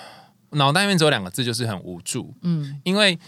[0.52, 2.34] 脑袋里面只有两个字，就是很无助。
[2.42, 2.78] 嗯。
[2.84, 3.18] 因为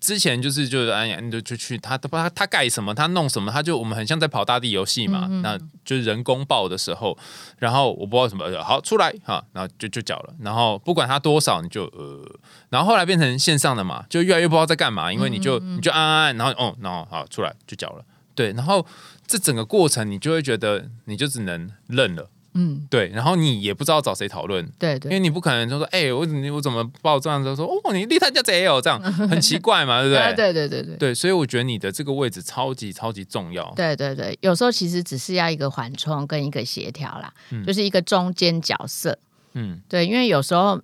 [0.00, 7.16] 之前就是就是哎呀，你就就去他他他盖什么，他弄什么，他就我们很像在跑大地游戏嘛，那就是人工报的时候，
[7.58, 12.24] 然后我不知道什么，呃好出来哈，然后就就缴了，然后不管他多少，你就呃，
[12.70, 18.84] 然后后来变成线上的嘛，就越来越不知道在干嘛，因为你就你就按按按，然后哦，然后好出来就缴了，对，然后
[19.30, 22.84] 这整个过程你就会觉得你就只能认了，嗯。
[22.90, 25.08] 对，然后你也不知道找谁讨论，对对。
[25.08, 30.34] 因为你不可能就说，哎、我你我怎么报账的时候说，哦，你立他家贼有，这样很奇怪嘛，对不对？
[30.34, 33.72] 对对对对对，所以我觉得你的这个位置超级超级重要。
[33.76, 37.32] 对对对，有时候其实只是要一个缓冲跟一个协调啦，
[37.64, 39.16] 就是一个中间角色。
[39.52, 39.80] 嗯。
[39.88, 40.82] 对，因为有时候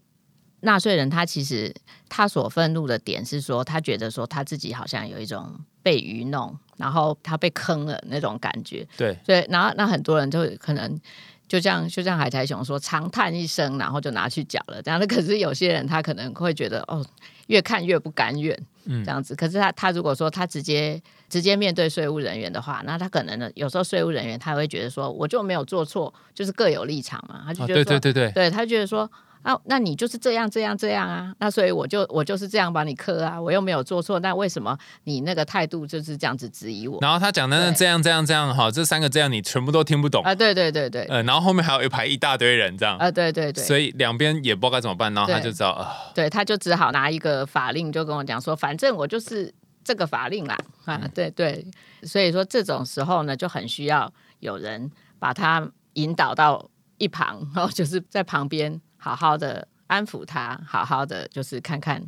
[0.61, 1.75] 纳税人他其实
[2.09, 8.87] 他所愤怒的点是说，他觉得说他自己好像有一种被愚弄，然后他被坑了那种感觉。
[8.97, 11.01] 对，所以，然后那很多人就可能
[11.49, 14.83] 就像，就像海苔熊说，长叹一声，然后就拿去缴了。
[14.83, 17.05] 这样的，可是有些人他可能会觉得，哦，
[17.47, 19.35] 越看越不甘愿，嗯这样子。
[19.35, 29.11] 可是他他如果说他直接直接面对税务人员的话，那他可能呢，有时候税务人员他会觉得说，我就没有做错，就是各有立场嘛，他就哦觉得说，对对对对，对他觉得说。
[29.47, 36.99] 啊，那你就是这样这样这样啊，那所以我就我就是这样把你磕啊，我又没有做错，那为什么你那个态度就是这样子质疑我？
[37.01, 40.35] 然后他讲的那这样这样这样哈，这三个这样你全部都听不懂，啊？
[40.35, 49.55] 对对对对，呃，然后后面还有一排一大堆人这样，啊对对对，所以两边也不知道该怎么办，然后他就知道啊，对，他就只好拿一个法令，就跟我讲说，反正我就是
[49.85, 51.65] 这个法令啦，啊，对对，
[52.03, 62.03] 所以说这种时候呢，就很需要有人把他引导到一旁，然后就是在旁边好好的安抚他，好好的就是看看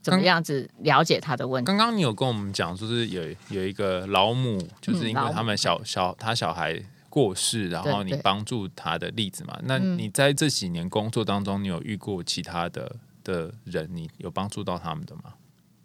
[0.00, 1.66] 怎么样子了解他的问题。
[1.66, 9.58] 刚刚你有跟我们讲，就是有有一个老母，就是因为他们小小他小孩过世，然后你帮助他的例子嘛。
[9.64, 15.34] 那嗯你在这几年工作当中，你有遇过其他的的人，你有帮助到他们的吗？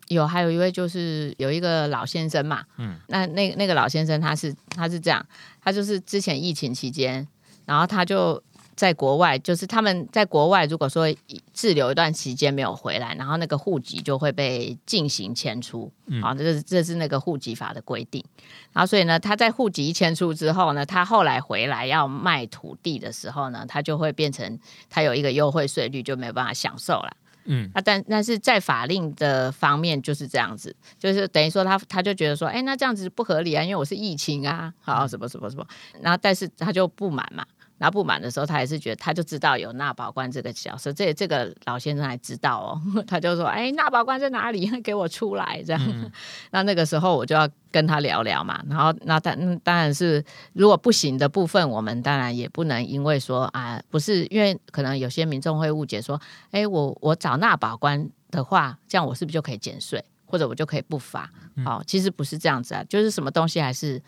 [0.07, 5.23] 有，还有一位就是有一个老先生嘛，嗯，那那那个老先生他是他是这样，
[5.61, 7.27] 他就是之前疫情期间，
[7.65, 8.41] 然后他就
[8.77, 11.07] 在国外，就是他们在国外如果说
[11.51, 18.23] 滞留一段期间没有回来，然后那个户籍就会被进行迁出，好、这是这是那个户籍法的规定，
[18.71, 24.59] 然后所以呢，他在户籍迁出之后呢，他后来回来要卖土地的时候呢，他就会变成
[24.89, 27.17] 他有一个优惠税率，就没有办法享受了。
[27.45, 27.71] 嗯。
[27.73, 35.65] 啊，但但是在法令的方面就是这样子，就是等于说他他就觉得说，哎，那这样子不合理啊，因为我是疫情啊，好什么什么什么，
[35.99, 37.43] 然后但是他就不满嘛，
[37.77, 44.67] 然后不满的时候，他还是觉得他就知道有纳保官这个角色，这这个老先生还知道哦， 他就说，哎，纳保官在哪里？
[44.81, 46.11] 给我出来这样。
[46.51, 56.19] 那那个时候我就要跟他聊聊嘛，然后那当嗯当然是如果不行的部分，我们当然也不能因为说啊，不是因为可能有些民众会误解说，
[56.51, 61.29] 哎，我我找纳保官的话，这样我是不是就可以减税，或者我就可以不罚？
[61.65, 64.01] 哦、其实不是这样子啊，就是什么东西还是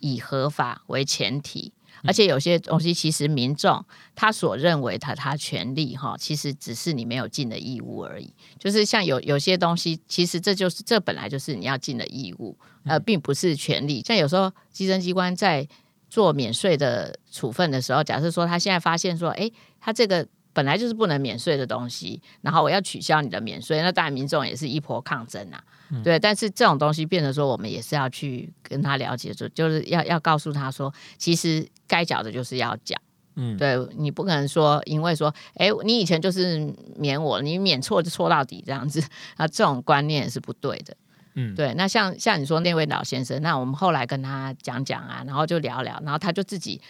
[0.00, 1.72] 以合法为前提。
[2.04, 8.32] 而且有些东西，其实民众他所认为他他权利哈，其实只是你没有尽的义务而已。
[8.58, 14.02] 就是像有有些东西，其实这就是这本来就是你要尽的义务，呃，并不是权利。
[14.02, 15.66] 像有时候基征机关在
[16.08, 25.62] 做免税的处分的时候，假设说他现在发现说，诶，他这个本来就是不能免税的东西，然后我要取消你的免税，那当然民众也是一波抗争啊。
[26.02, 32.96] 对，但是这种东西变成说，我们也是要去跟他了解，就就是要要告诉他说，其实该缴的就是要缴。
[33.38, 38.98] 嗯，对你不可能说，因为说，哎，你以前就是免我，你免错就错到底这样子
[39.36, 40.96] 啊，这种观念是不对的。
[41.34, 41.74] 嗯对。
[41.74, 46.80] 那像像你说那位老先生，那我们后来跟他讲讲啊，然后就聊聊，然后他就自己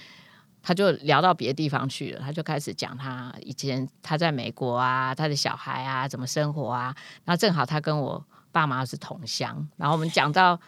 [0.63, 8.25] 他就聊到别的地方去了，他就开始讲他以前他在美国啊，他的小孩啊怎么生活啊，然后正好他跟我
[8.57, 10.59] 爸妈是同乡，然后我们讲到。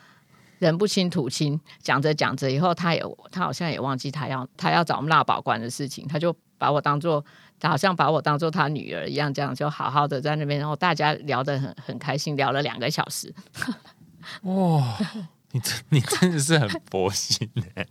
[0.61, 7.25] 人不亲土亲，讲着讲着以后，他也他好像也忘记他要他要找我们辣保官的事情，他就把我当做
[7.61, 13.33] 他好像把我当做他女儿一样，这样就好好的在那边，然后大家聊得很很开心，聊了两个小时。
[14.43, 14.99] 哇，
[15.53, 17.87] 你真你真的是很佛心哎，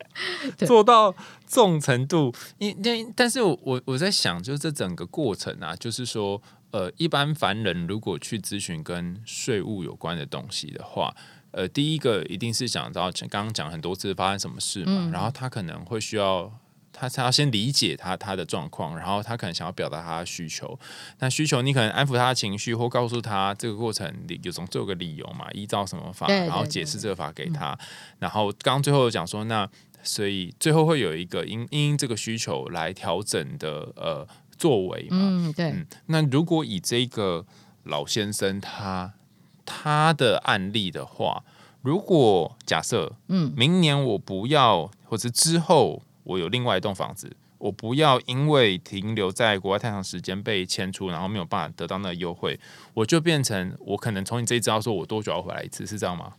[0.67, 1.13] 做到
[1.47, 2.35] 这种程度。
[2.57, 11.15] 因因，但是我我我在想，就是这整个过程啊，就是说，呃，一般凡人如果去咨询跟税务有关的东西的话。
[11.51, 16.51] 呃，第一个一定是想到刚刚讲很多次发生什么事嘛，然后他可能会需要
[16.93, 20.77] 他他要先理解他他的状况，然后他可能想要表达他的需求。
[21.17, 27.75] 那需求你可能安抚他的情绪，或告诉他这个过程里有总有个理由嘛，依照什么法，对对然后解释这个法给他。
[28.19, 29.67] 然后刚刚最后讲说，那
[30.03, 34.27] 所以最后会有一个因因这个需求来调整的呃
[34.57, 35.17] 作为嘛。
[35.19, 37.45] 嗯，对，嗯，那如果以这个
[37.83, 39.13] 老先生他
[39.65, 41.43] 他的案例的话，
[41.81, 52.59] 如果假设，嗯，明年我不要，或者之后我有另外一栋房子，我不要因为停留在国外太长时间被迁出，然后没有办法得到那个优惠，
[52.93, 56.33] 我就变成我可能从你这一招说，我多久要回来一次，是这样吗？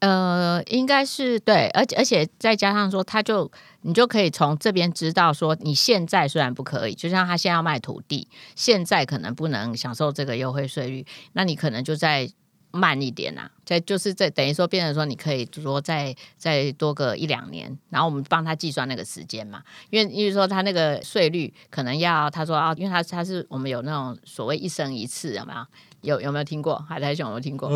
[0.00, 3.50] 呃，应该是对，而且而且再加上说，他就
[3.82, 12.30] 你就可以从这边知道说，你现在虽然不可以，就像他现在要卖土地，现在可能不能享受这个优惠税率，那你可能就在。
[12.72, 25.66] 慢一点啊，再就是这等于说变成说，你可以说再再多个一两年，然后我们帮他计算那个时间嘛，因为因为说他那个税率可能要他说啊，因为他他是我们有那种所谓一生一次，有没有？
[26.06, 26.82] 有有没有听过？
[26.88, 27.68] 海苔熊有没有听过？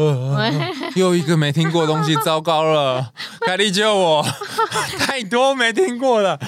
[0.94, 3.12] 又一个没听过的东西，糟糕了！
[3.44, 4.24] 凯莉救我，
[4.98, 6.38] 太多没听过了。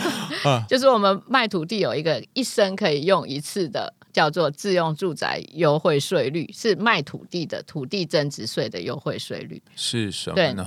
[0.68, 9.61] 就是我们卖土地有一个一生可以用一次的叫做自用住宅优惠税率，是卖土地的土地增值税的优惠税率。
[9.74, 10.64] 是什么对呢？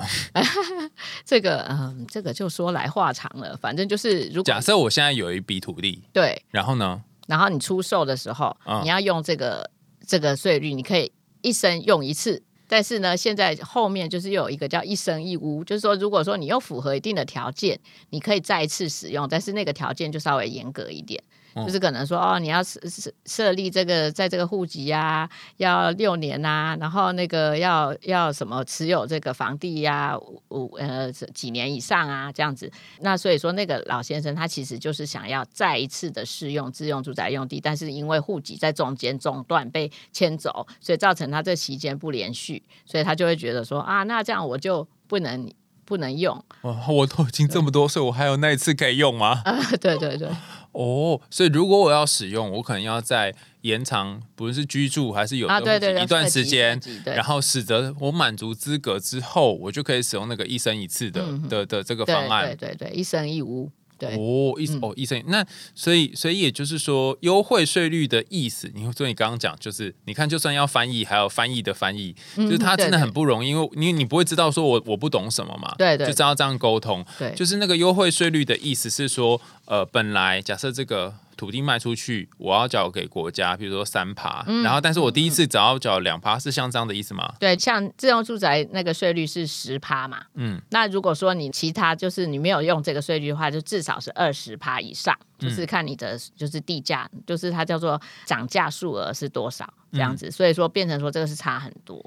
[1.25, 9.69] 这个嗯，这个就说来话长了，反正就是如果假设我现在有一笔土地，对，然后呢，然后你出售的时候，嗯你要用这个
[10.07, 12.41] 这个税率，你可以一生用一次。
[12.67, 17.79] 但是呢，现在后面就是又有一个叫一生一屋，就是说，如果说你又符合一定的条件，
[18.09, 21.23] 你可以再一次使用，但是那个条件就稍微严格一点，
[21.55, 32.69] 就是可能说哦，你要设设设立这个在这个户籍呀、要六年呐、然后那个要要什么持有这个房地呀、五五呃几年以上啊这样子。
[32.99, 45.49] 那所以说，那个老先生他其实就是想要再一次的试用自用住宅用地，但是因为户籍在中间中断被迁走，所以造成他这期间不连续，所以他就会觉得说啊，那这样我就不能
[45.85, 49.41] 不能用哦，我都已经这么多岁，我还有那一次可以用吗？
[49.45, 50.29] 啊， 对对对。
[50.75, 62.55] 哦，所以如果我要使用，我可能要在延长，不论是居住还是有啊，对对对，一段时间，然后使得我满足资格之后，我就可以使用那个一生一次的、嗯的的这个方案。
[62.57, 64.15] 对对对，一生一屋，对。
[64.15, 65.21] 哦，一哦意思。
[65.27, 76.07] 那所以所以也就是说，优惠税率的意思，你所以你刚刚讲就是，你看就算要翻译，还有翻译的翻译，就是他真的很不容易，因为你你不会知道说我我不懂什么嘛，对对。
[76.07, 77.31] 就知道这样沟通，对。
[77.35, 84.63] 就是那个优惠税率的意思是说，呃，本来假设这个土地卖出去，我要缴给国家，比如说三趴，嗯。
[84.63, 87.33] 然后但是我第一次只要缴两趴，是像这样的意思吗？
[87.39, 90.55] 对，像自用住宅那个税率是十趴嘛，嗯。
[90.55, 102.03] 嗯，那如果说你其他就是你没有用这个税率的话，就至少是二十趴以上，嗯就是看你的就是地价，就是它叫做涨价数额是多少这样嗯子，所以说变成说这个是差很多，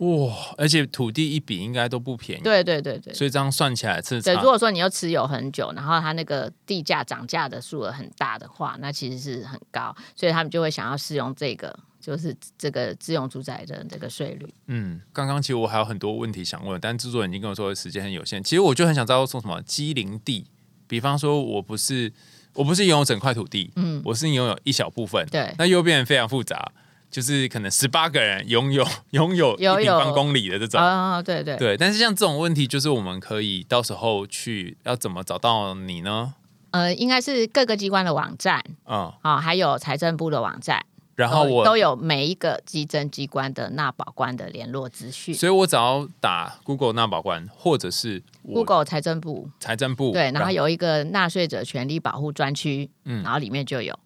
[0.00, 3.12] 哇，而且土地一笔应该都不便宜，对对对对。
[3.12, 14.54] 所以这样算起来是对，如果说你要持有很久，然后它那个地价涨价的数额很大的话，那其实是很高，所以他们就会想要适用这个，就是这个自用住宅的这个税率。
[14.68, 18.42] 嗯，刚刚其实我还有很多问题想问，但制作人已经跟我说时间很有限。
[18.42, 20.46] 其实我就很想知道说什么机灵地，
[20.86, 22.10] 比方说我不是
[22.54, 26.72] 我不是拥有整块土地，嗯，我是拥有一小部分，对那又变得非常复杂，
[27.10, 30.80] 就是可能十八个人拥有 拥有一有平方公里的这种。
[30.80, 36.34] 哦，对对对，但是像这种问题，就是我们可以到时候去要怎么找到你呢？
[36.70, 40.80] 呃，应该是各个机关的网站嗯，啊、还有财政部的网站，
[41.16, 45.34] 然后我都有每一个基征机关的纳保官的联络资讯。
[45.34, 53.98] 所以我只要打 Google 纳保官，或者是 Google 财政部财政部，对，然后有一个纳税者权利保护专区，嗯然后里面就有。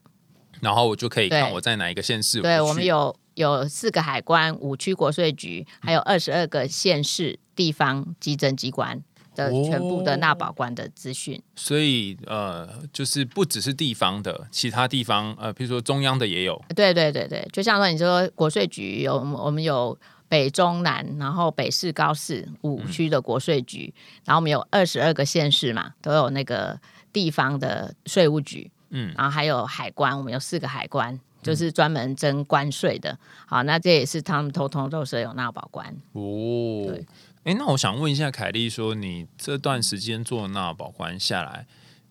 [0.65, 2.41] 然后我就可以看我在哪一个县市。
[2.41, 9.01] 对，去我们有有四个海关、五区国税局，还有二十二个县市地方稽征机关
[9.37, 11.41] 的哦全部的纳保官的资讯。
[11.55, 16.61] 所以呃，就是不只是地方的，其他地方呃，比如说中央的也有。
[16.75, 19.97] 对对对对，就像说你说国税局有我们有
[20.29, 23.93] 北中南，然后北市、高市五区的国税局，
[24.25, 26.81] 然后我们有二十二个县市嘛，都有那个
[27.13, 31.21] 地方的税务局，嗯然后还有海关，我们有四个海关。
[31.45, 35.87] 就是专门征关税的，好，那这也是他们通通都是有纳保官。
[36.13, 37.05] 哦对，
[37.45, 41.67] 哎，那我想问一下凯莉，说你这段时间做纳保官下来，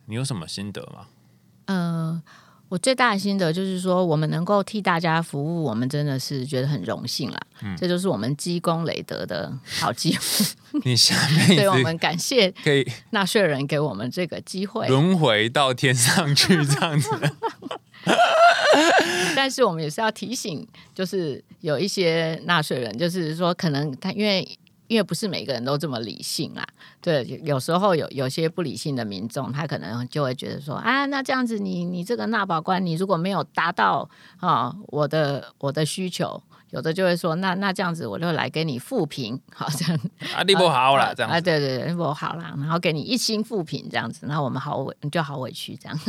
[0.06, 1.08] 你有什么心得吗？
[1.66, 2.22] 嗯、
[2.74, 7.40] 我最大的心得就是说，我们能够替大家服务，我们真的是觉得很荣幸啦。
[7.62, 14.88] 嗯这就是我们积功累德的好机会， 你下辈子所以我们感谢可以纳税人给我们这个机会。
[14.88, 17.10] 轮回到天上去，这样子。
[19.36, 24.58] 但是我们也是要提醒，就是有一些纳税人，就是说可能他因为。
[24.94, 26.64] 因为不是每个人都这么理性啦，
[27.02, 36.40] 对，有时候有有些不理性的民众，他可能就会觉得说啊，那这样子你你这个纳保官，你如果没有达到啊我的我的需求，
[36.70, 40.00] 有的就会说那那这样子我就来给你复评，好这样
[40.38, 41.42] 啊，你不好啦，这啊，样子。
[41.42, 46.00] 对对对，不好啦，然后给你一星复评这样子，那我们好委就好委屈这样，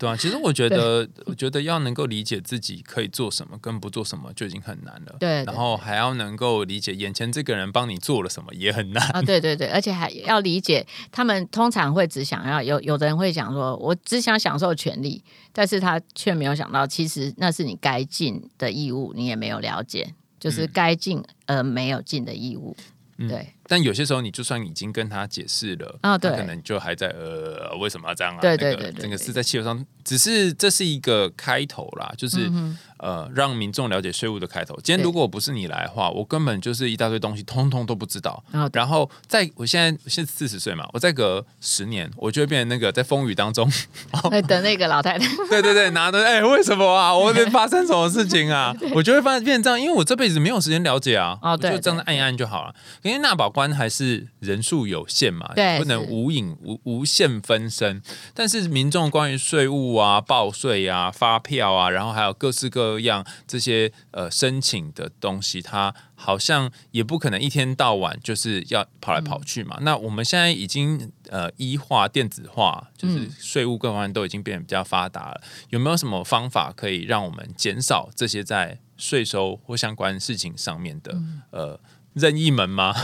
[0.00, 5.14] 对啊，其实我觉得，我觉得要能够理解自己可以做什么跟不做什么就已经很难了。
[5.20, 9.06] 对对然后还要能够理解眼前这个人帮你做了什么也很难。
[9.10, 15.22] 啊，对对对，而且还要理解，他们通常会只想要有有的人会想说，我只想享受权利，
[15.52, 22.74] 但是他却没有想到，其实那是你该尽的义务，你也没有了解，就是该尽而没有尽的义务。
[23.18, 28.40] 嗯对，但有些时候你就算已经跟他解释了，啊对他可能就还在呃为什么要这样啊？
[28.42, 34.78] 对对那个对整个是在气球上，只是这是一个开头啦，就是、嗯呃让民众了解税务的开头。
[34.84, 38.44] 今天如果不是你来的话，我根本就是一大堆东西，通通都不知道。
[38.74, 43.66] 然后在我现在现在四十岁嘛，我再隔十年，我就会变成那个在风雨当中，
[44.30, 47.16] 会等那个老太太， 对对对，拿着哎、为什么啊？
[47.16, 48.74] 我得发生什么事情啊？
[48.94, 52.74] 我就会发现变成这样，因为我这辈子没有时间了解啊，哦对就这样按一按就好了。
[53.00, 58.00] 因为纳保官还是人数有限嘛，对不能无影无无限分身。
[58.32, 69.76] 但是民众关于税务啊、报税啊、发票啊，然后还有各式各样这些呃申请的东西，它好像也不可能一天到晚就是要跑来跑去嘛。
[69.82, 75.42] 那我们现在已经呃一化、电子化，就是税务各方面都已经变得比较发达了。
[75.68, 81.18] 有没有什么方法可以让我们减少这些在税收或相关事情上面的、
[81.50, 81.78] 呃
[82.20, 82.94] 任意门吗？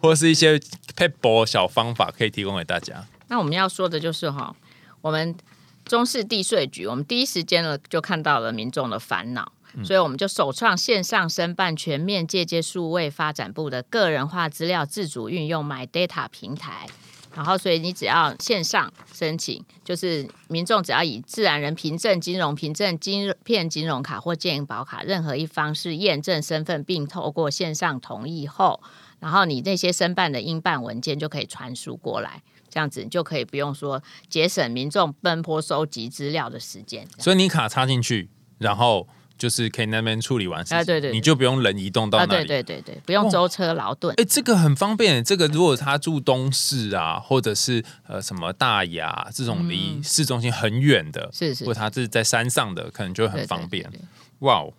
[0.00, 0.58] 或是一些
[0.96, 3.06] p e b l 小方法可以提供给大家？
[3.28, 4.54] 那我们要说的就是哈，
[5.00, 5.36] 我们
[5.84, 9.52] 中市地税局，我们第一时间呢就看到了民众的烦恼。
[9.82, 16.86] 所以我们就首创线上申办全面借接数位发展部的个人化资料自主运用 My Data 平台，
[17.34, 28.80] 然后所以你只要线上申请，就是民众只要以自然人凭证、金融凭证、金片金融卡或健保卡任何一方式验证身份，并透过线上同意后，
[29.18, 32.42] 然后你那些申办的应办文件就可以传输过来。
[32.68, 37.06] 这样子你就可以不用说节省民众奔波收集资料的时间。
[37.18, 39.06] 所以你卡插进去，然后
[39.42, 42.46] 就是可以那边处理完事情，啊对对对你就不用人移动到啊，那里。
[42.46, 44.14] 对对对对，不用舟车劳顿。
[44.16, 45.24] 哎、这个很方便。
[45.24, 53.90] 这个如果他住东市啊，或者是呃什么大雅这种离市中心很远的，嗯是是或者他是在山上的，可能就很方便。
[54.38, 54.72] 哇哦！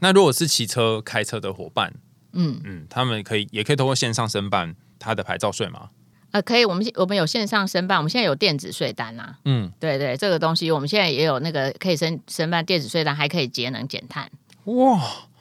[0.00, 1.94] 那如果是骑车、开车的伙伴，
[2.32, 5.90] 嗯嗯，他们可以也可以通过线上申办他的牌照税吗？
[6.30, 14.30] 呃，可以，我们我们有线上申办，我们现在有电子税单啦、嗯，对对，这个东西我们现在也有那个可以申申办电子税单，还可以节能减碳。
[14.64, 15.00] 哇，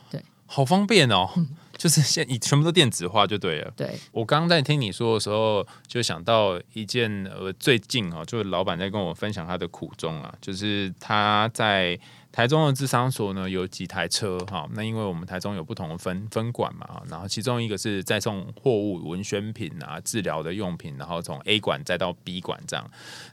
[0.10, 1.30] 对，好方便哦。
[1.78, 3.72] 就是现你全部都电子化就对了。
[3.78, 12.00] 对，我刚刚在听你说的时候，就想到一件呃，最近哦，就是老板在跟我分享他的苦衷啊，就是他在
[12.38, 22.88] 台中的智商所呢有几台车哈，那因为我们台中有不同的分分管嘛，然后其中一个是再送货物、文宣品啊、治疗的用品，然后从 A 馆再到 B 馆这样，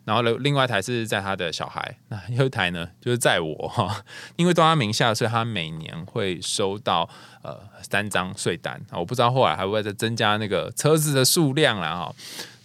[0.06, 4.02] 然后呢，另外一台是在他的小孩，那有一台呢就是在我哈，
[4.36, 7.06] 因为到他名下，所以他每年会收到
[7.42, 12.14] 呃三张税单啊，我不知道后来还会再增加那个车子的数量啦哈。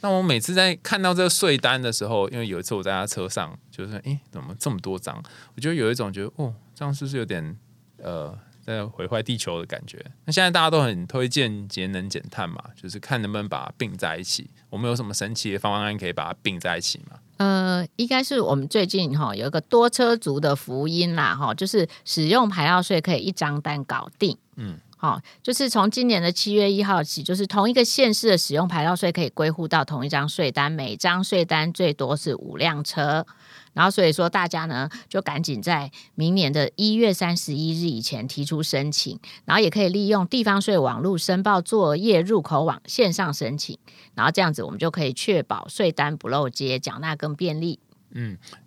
[0.01, 5.21] 那我每次在看到这个税单的时候，因为有一次我在他车上，就是诶，怎么这么多张？
[5.55, 7.57] 我就有一种觉得，哦，这样是不是有点
[8.01, 10.03] 呃，在毁坏地球的感觉？
[10.25, 14.49] 那现在大家都很推荐节能减碳嘛，就是看能不能把它并在一起。
[14.69, 17.19] 我们有什么神奇的方案可以把它并在一起吗？
[17.37, 24.37] 呃，应该是我们最近哈有一个多车族的福音啦哈，就是使用牌照税可以一张单搞定。
[24.57, 33.25] 嗯，好、就是从今年的七月一号起，就是同一个县市的使用牌照税可以归户到同一张税单，每张税单最多是五辆车。
[33.71, 43.77] 然后所以说大家呢就赶紧在明年的一月三十一日以前提出申请，然后也可以利用地方税网络申报作业入口网线上申请，
[44.15, 47.79] 然后这样子我们就可以确保税单不漏接，缴纳更便利。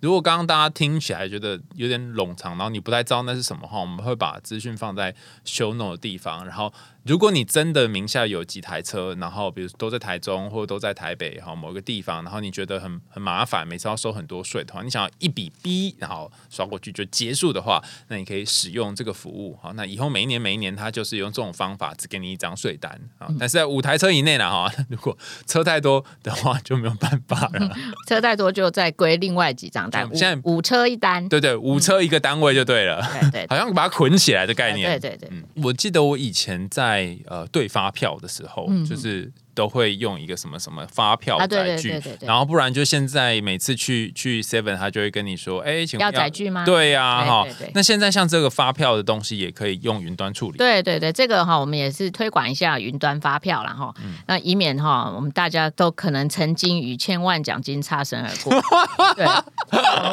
[0.01, 5.14] 如果刚刚大家听起来觉得有点冗长，然后你不太知道那是什么话，我们会把资讯放在
[5.45, 6.45] show note 的地方。
[6.47, 6.72] 然后，
[7.05, 19.59] 如果你真的名下有几台车，然后比如都在台中或者都在台北哈某个地方，然后你觉得很很麻烦，每次要收很多税的话，你想要一笔 B 然后刷过去就结束的话，那你可以使用这个服务。
[19.61, 25.16] 好，那以后每一年每一年它就是用这种方法只给你一张税单啊，但是在五台车以内啦哈，如果
[25.47, 27.76] 车太多的话就没有办法了。
[28.07, 31.26] 车太多就再归另外几张单，现在五五车一单。
[31.26, 33.03] 对对，五车一个单位就对了。
[33.18, 34.91] 对对 好像把它捆起来的概念。
[35.01, 46.64] 对对对，嗯，我记得我以前在呃对发票的时候，嗯就是都会用一个什么什么发票载具，然后不然就现在每次去去 Seven，他就会跟你说，哎，请问要载具吗？
[46.66, 47.47] 对呀、哈。
[47.72, 50.59] 那现在像这个发票的东西也可以用云端处理。
[50.59, 58.53] 对对对，这个哈，我们也是推广一下云端发票啦哈，嗯那以免哈，我们大家都可能曾经与千万奖金擦身而过。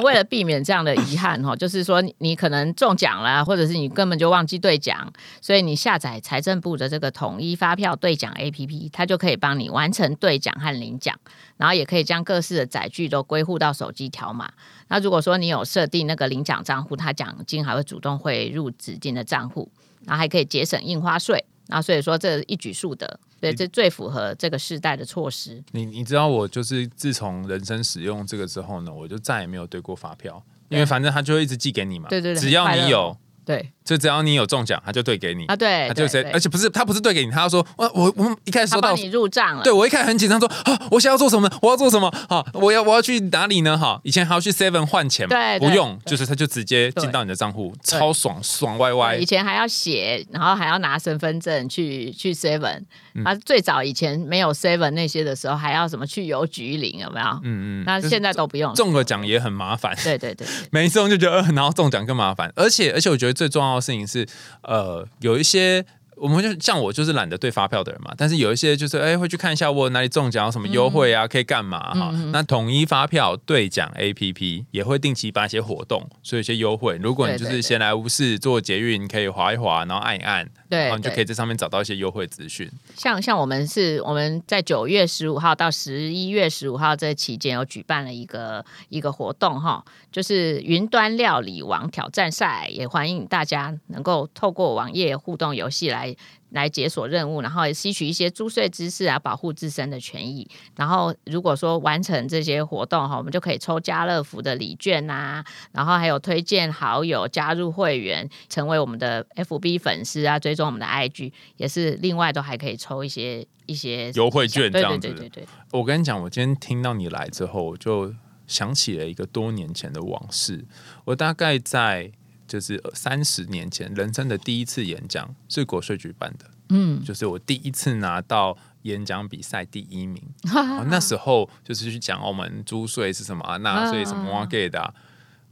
[0.03, 11.17] 为了避免这样的遗憾哈，就是说你可能中奖了，或者是你根本就忘记兑奖，所以你下载财政部的这个统一发票兑奖 APP，它就可以帮你完成兑奖和领奖，
[11.57, 14.51] 然后也可以将各式的载具都归户到手机条码。
[14.87, 19.71] 那如果说你有设定那个领奖账户，它奖金还会主动汇入指定的账户，
[20.05, 21.45] 然后还可以节省印花税。
[21.67, 25.63] 那所以说这一举数得，对，这最符合这个时代的措施。
[25.71, 32.09] 你你知道我就是自从人生使用这个之后呢，我就再也没有兑过发票，因为反正他就会一直寄给你嘛。
[32.09, 33.15] 对对对只要你有，
[33.45, 35.45] 对就只要你有中奖，他就兑给你。
[35.45, 39.63] 啊，对，他就谁，对对而且不是他不是兑给你，他要说，我我我们一开始收到你入账了。
[39.63, 41.57] 对我一开始很紧张，说啊，我想要做什么呢？
[41.63, 42.07] 我要做什么？
[42.29, 43.75] 哈，我要我要去哪里呢？
[43.75, 49.25] 哈，以前还要去 Seven 换钱对不用，就是他就直接进到你的账户，超爽，爽歪歪以。
[49.25, 52.83] 前还要写，然后还要拿身份证去去 Seven。
[53.23, 57.25] 啊，嗯最早以前没有 Seven 那些的时候，还要什么去邮局领，有没有？
[57.43, 58.73] 嗯嗯，那现在都不用。
[58.75, 64.27] 中个奖也很麻烦，对对对对，没 中就觉得，呃然后中奖更麻烦，而且而且我觉得最重要的事情是，
[64.63, 65.85] 呃，有一些。
[66.19, 76.99] 我们就像我就是懒得对发票的人嘛，但是有一些就是哎会去看一下我哪里中奖有什么优惠啊，可以干嘛哈、那统一发票兑奖 A P P 也会定期办一些活动，所以有一些优惠。
[77.01, 82.69] 如果你就是闲来无事做捷运，可以划一划，然后按一按，对然后你就可以在上面找到一些优惠资讯。
[82.97, 96.08] 像像我们是我们在九月十五号到十一月十五号这期间有举办了一个一个活动哈，就是云端料理王挑战赛，也欢迎大家能够透过网页互动游戏来。
[96.51, 100.47] 来解锁任务，然后也吸取一些租税知识啊，保护自身的权益。
[100.75, 118.13] 然后如果说完成这些活动哈，我们就可以抽家乐福的礼券啊，然后还有推荐好友加入会员，成为我们的 FB 粉丝啊，追踪我们的 IG，也是另外都还可以抽一些一些优惠券这样子对对对对，我跟你讲，我今天听到你来之后，我就
[118.47, 120.65] 想起了一个多年前的往事。
[121.05, 122.11] 我大概在
[122.49, 130.21] 就是三十年前，人生的第一次演讲是国税局办的，嗯，就是我第一次拿到演讲比赛第一名。
[130.51, 134.93] 哦那时候就是去讲我们租税是什么啊，纳税什么哇给的啊、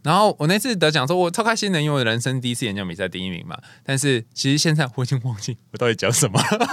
[0.01, 3.57] 然后我那次得奖之后，我超开心的，因为我人生第一次演讲比赛第一名嘛。
[3.83, 6.67] 但是其实现在我已经忘记我到底讲什么了。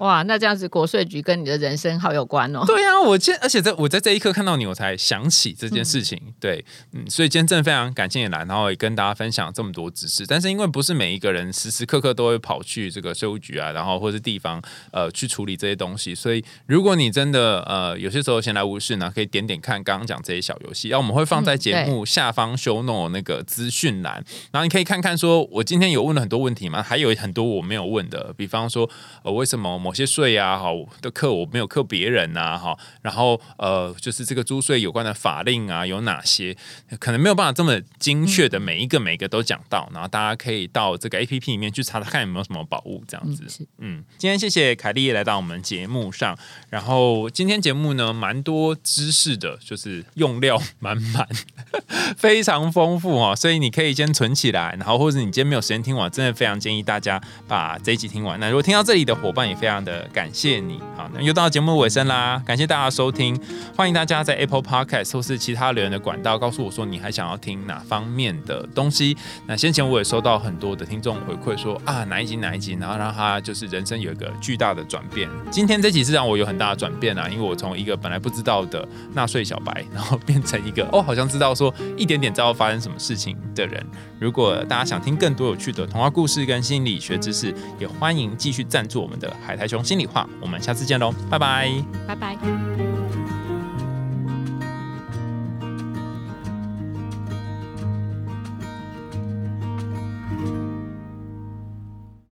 [0.00, 2.64] 哇，那这样子国税局跟你的人生好有关哦。
[2.66, 6.18] 对啊，我今而且在我在这一刻看到你，我才想起这件事情。
[6.40, 10.26] 对，嗯，所以今天真的非常感谢你来，然后也跟大家分享这么多知识。
[10.26, 26.82] 但是因为不是每一个人时时刻刻都会跑去这个税务局啊，然后或是地方呃去处理这些东西，所以如果你真的呃有些时候闲来无事呢，可以点点看刚刚讲这些小游戏，然后我们会放在节目下方 show note 那个资讯栏，然后你可以看看说我今天有问了很多问题吗？
[26.82, 28.88] 还有很多我没有问的，比方说
[29.22, 30.70] 呃为什么某些税啊哈
[31.00, 36.56] 的课我没有课别人呐、哈，然后呃就是这个租税有关的法令啊有哪些，
[36.98, 43.48] 可能没有办法这么精确的每一个每一个都讲到，然后大家可以到这个 A P P 里面去查查看有没有什么宝物这样子。
[43.48, 46.36] 是嗯，今天谢谢凯莉来到我们节目上，
[46.68, 51.26] 然后今天节目呢蛮多知识的，就是用料满满，
[52.16, 58.38] 非常丰富哦，所以你可以先存起来，然后或者你今天没有时间听完，真的非常建议大家把这一集听完。
[58.40, 63.38] 那如果听到这里的伙伴也非常的感谢你，好，那又到节目尾声啦，感谢大家收听，
[63.76, 69.16] 欢迎大家在 Apple Podcast 或是其他留言的管道告诉我说你还想要听哪方面的东西。
[69.46, 75.28] 那先前我也收到很多的听众回馈说啊哪一集哪一集，然后让他就是人生有一个巨大的转变。
[75.50, 83.84] 今天这集是让我有很大的转变啊，因为我从一个本来不知道的纳税小白，然后变成一个哦好像知道说一点点知道发生什么事情的人。
[84.20, 90.28] 如果大家想听更多有趣的童话故事跟心理学知识，也欢迎继续赞助我们的海苔熊心里话。
[90.40, 91.72] 我们下次见喽，拜拜。
[92.06, 92.36] 拜拜。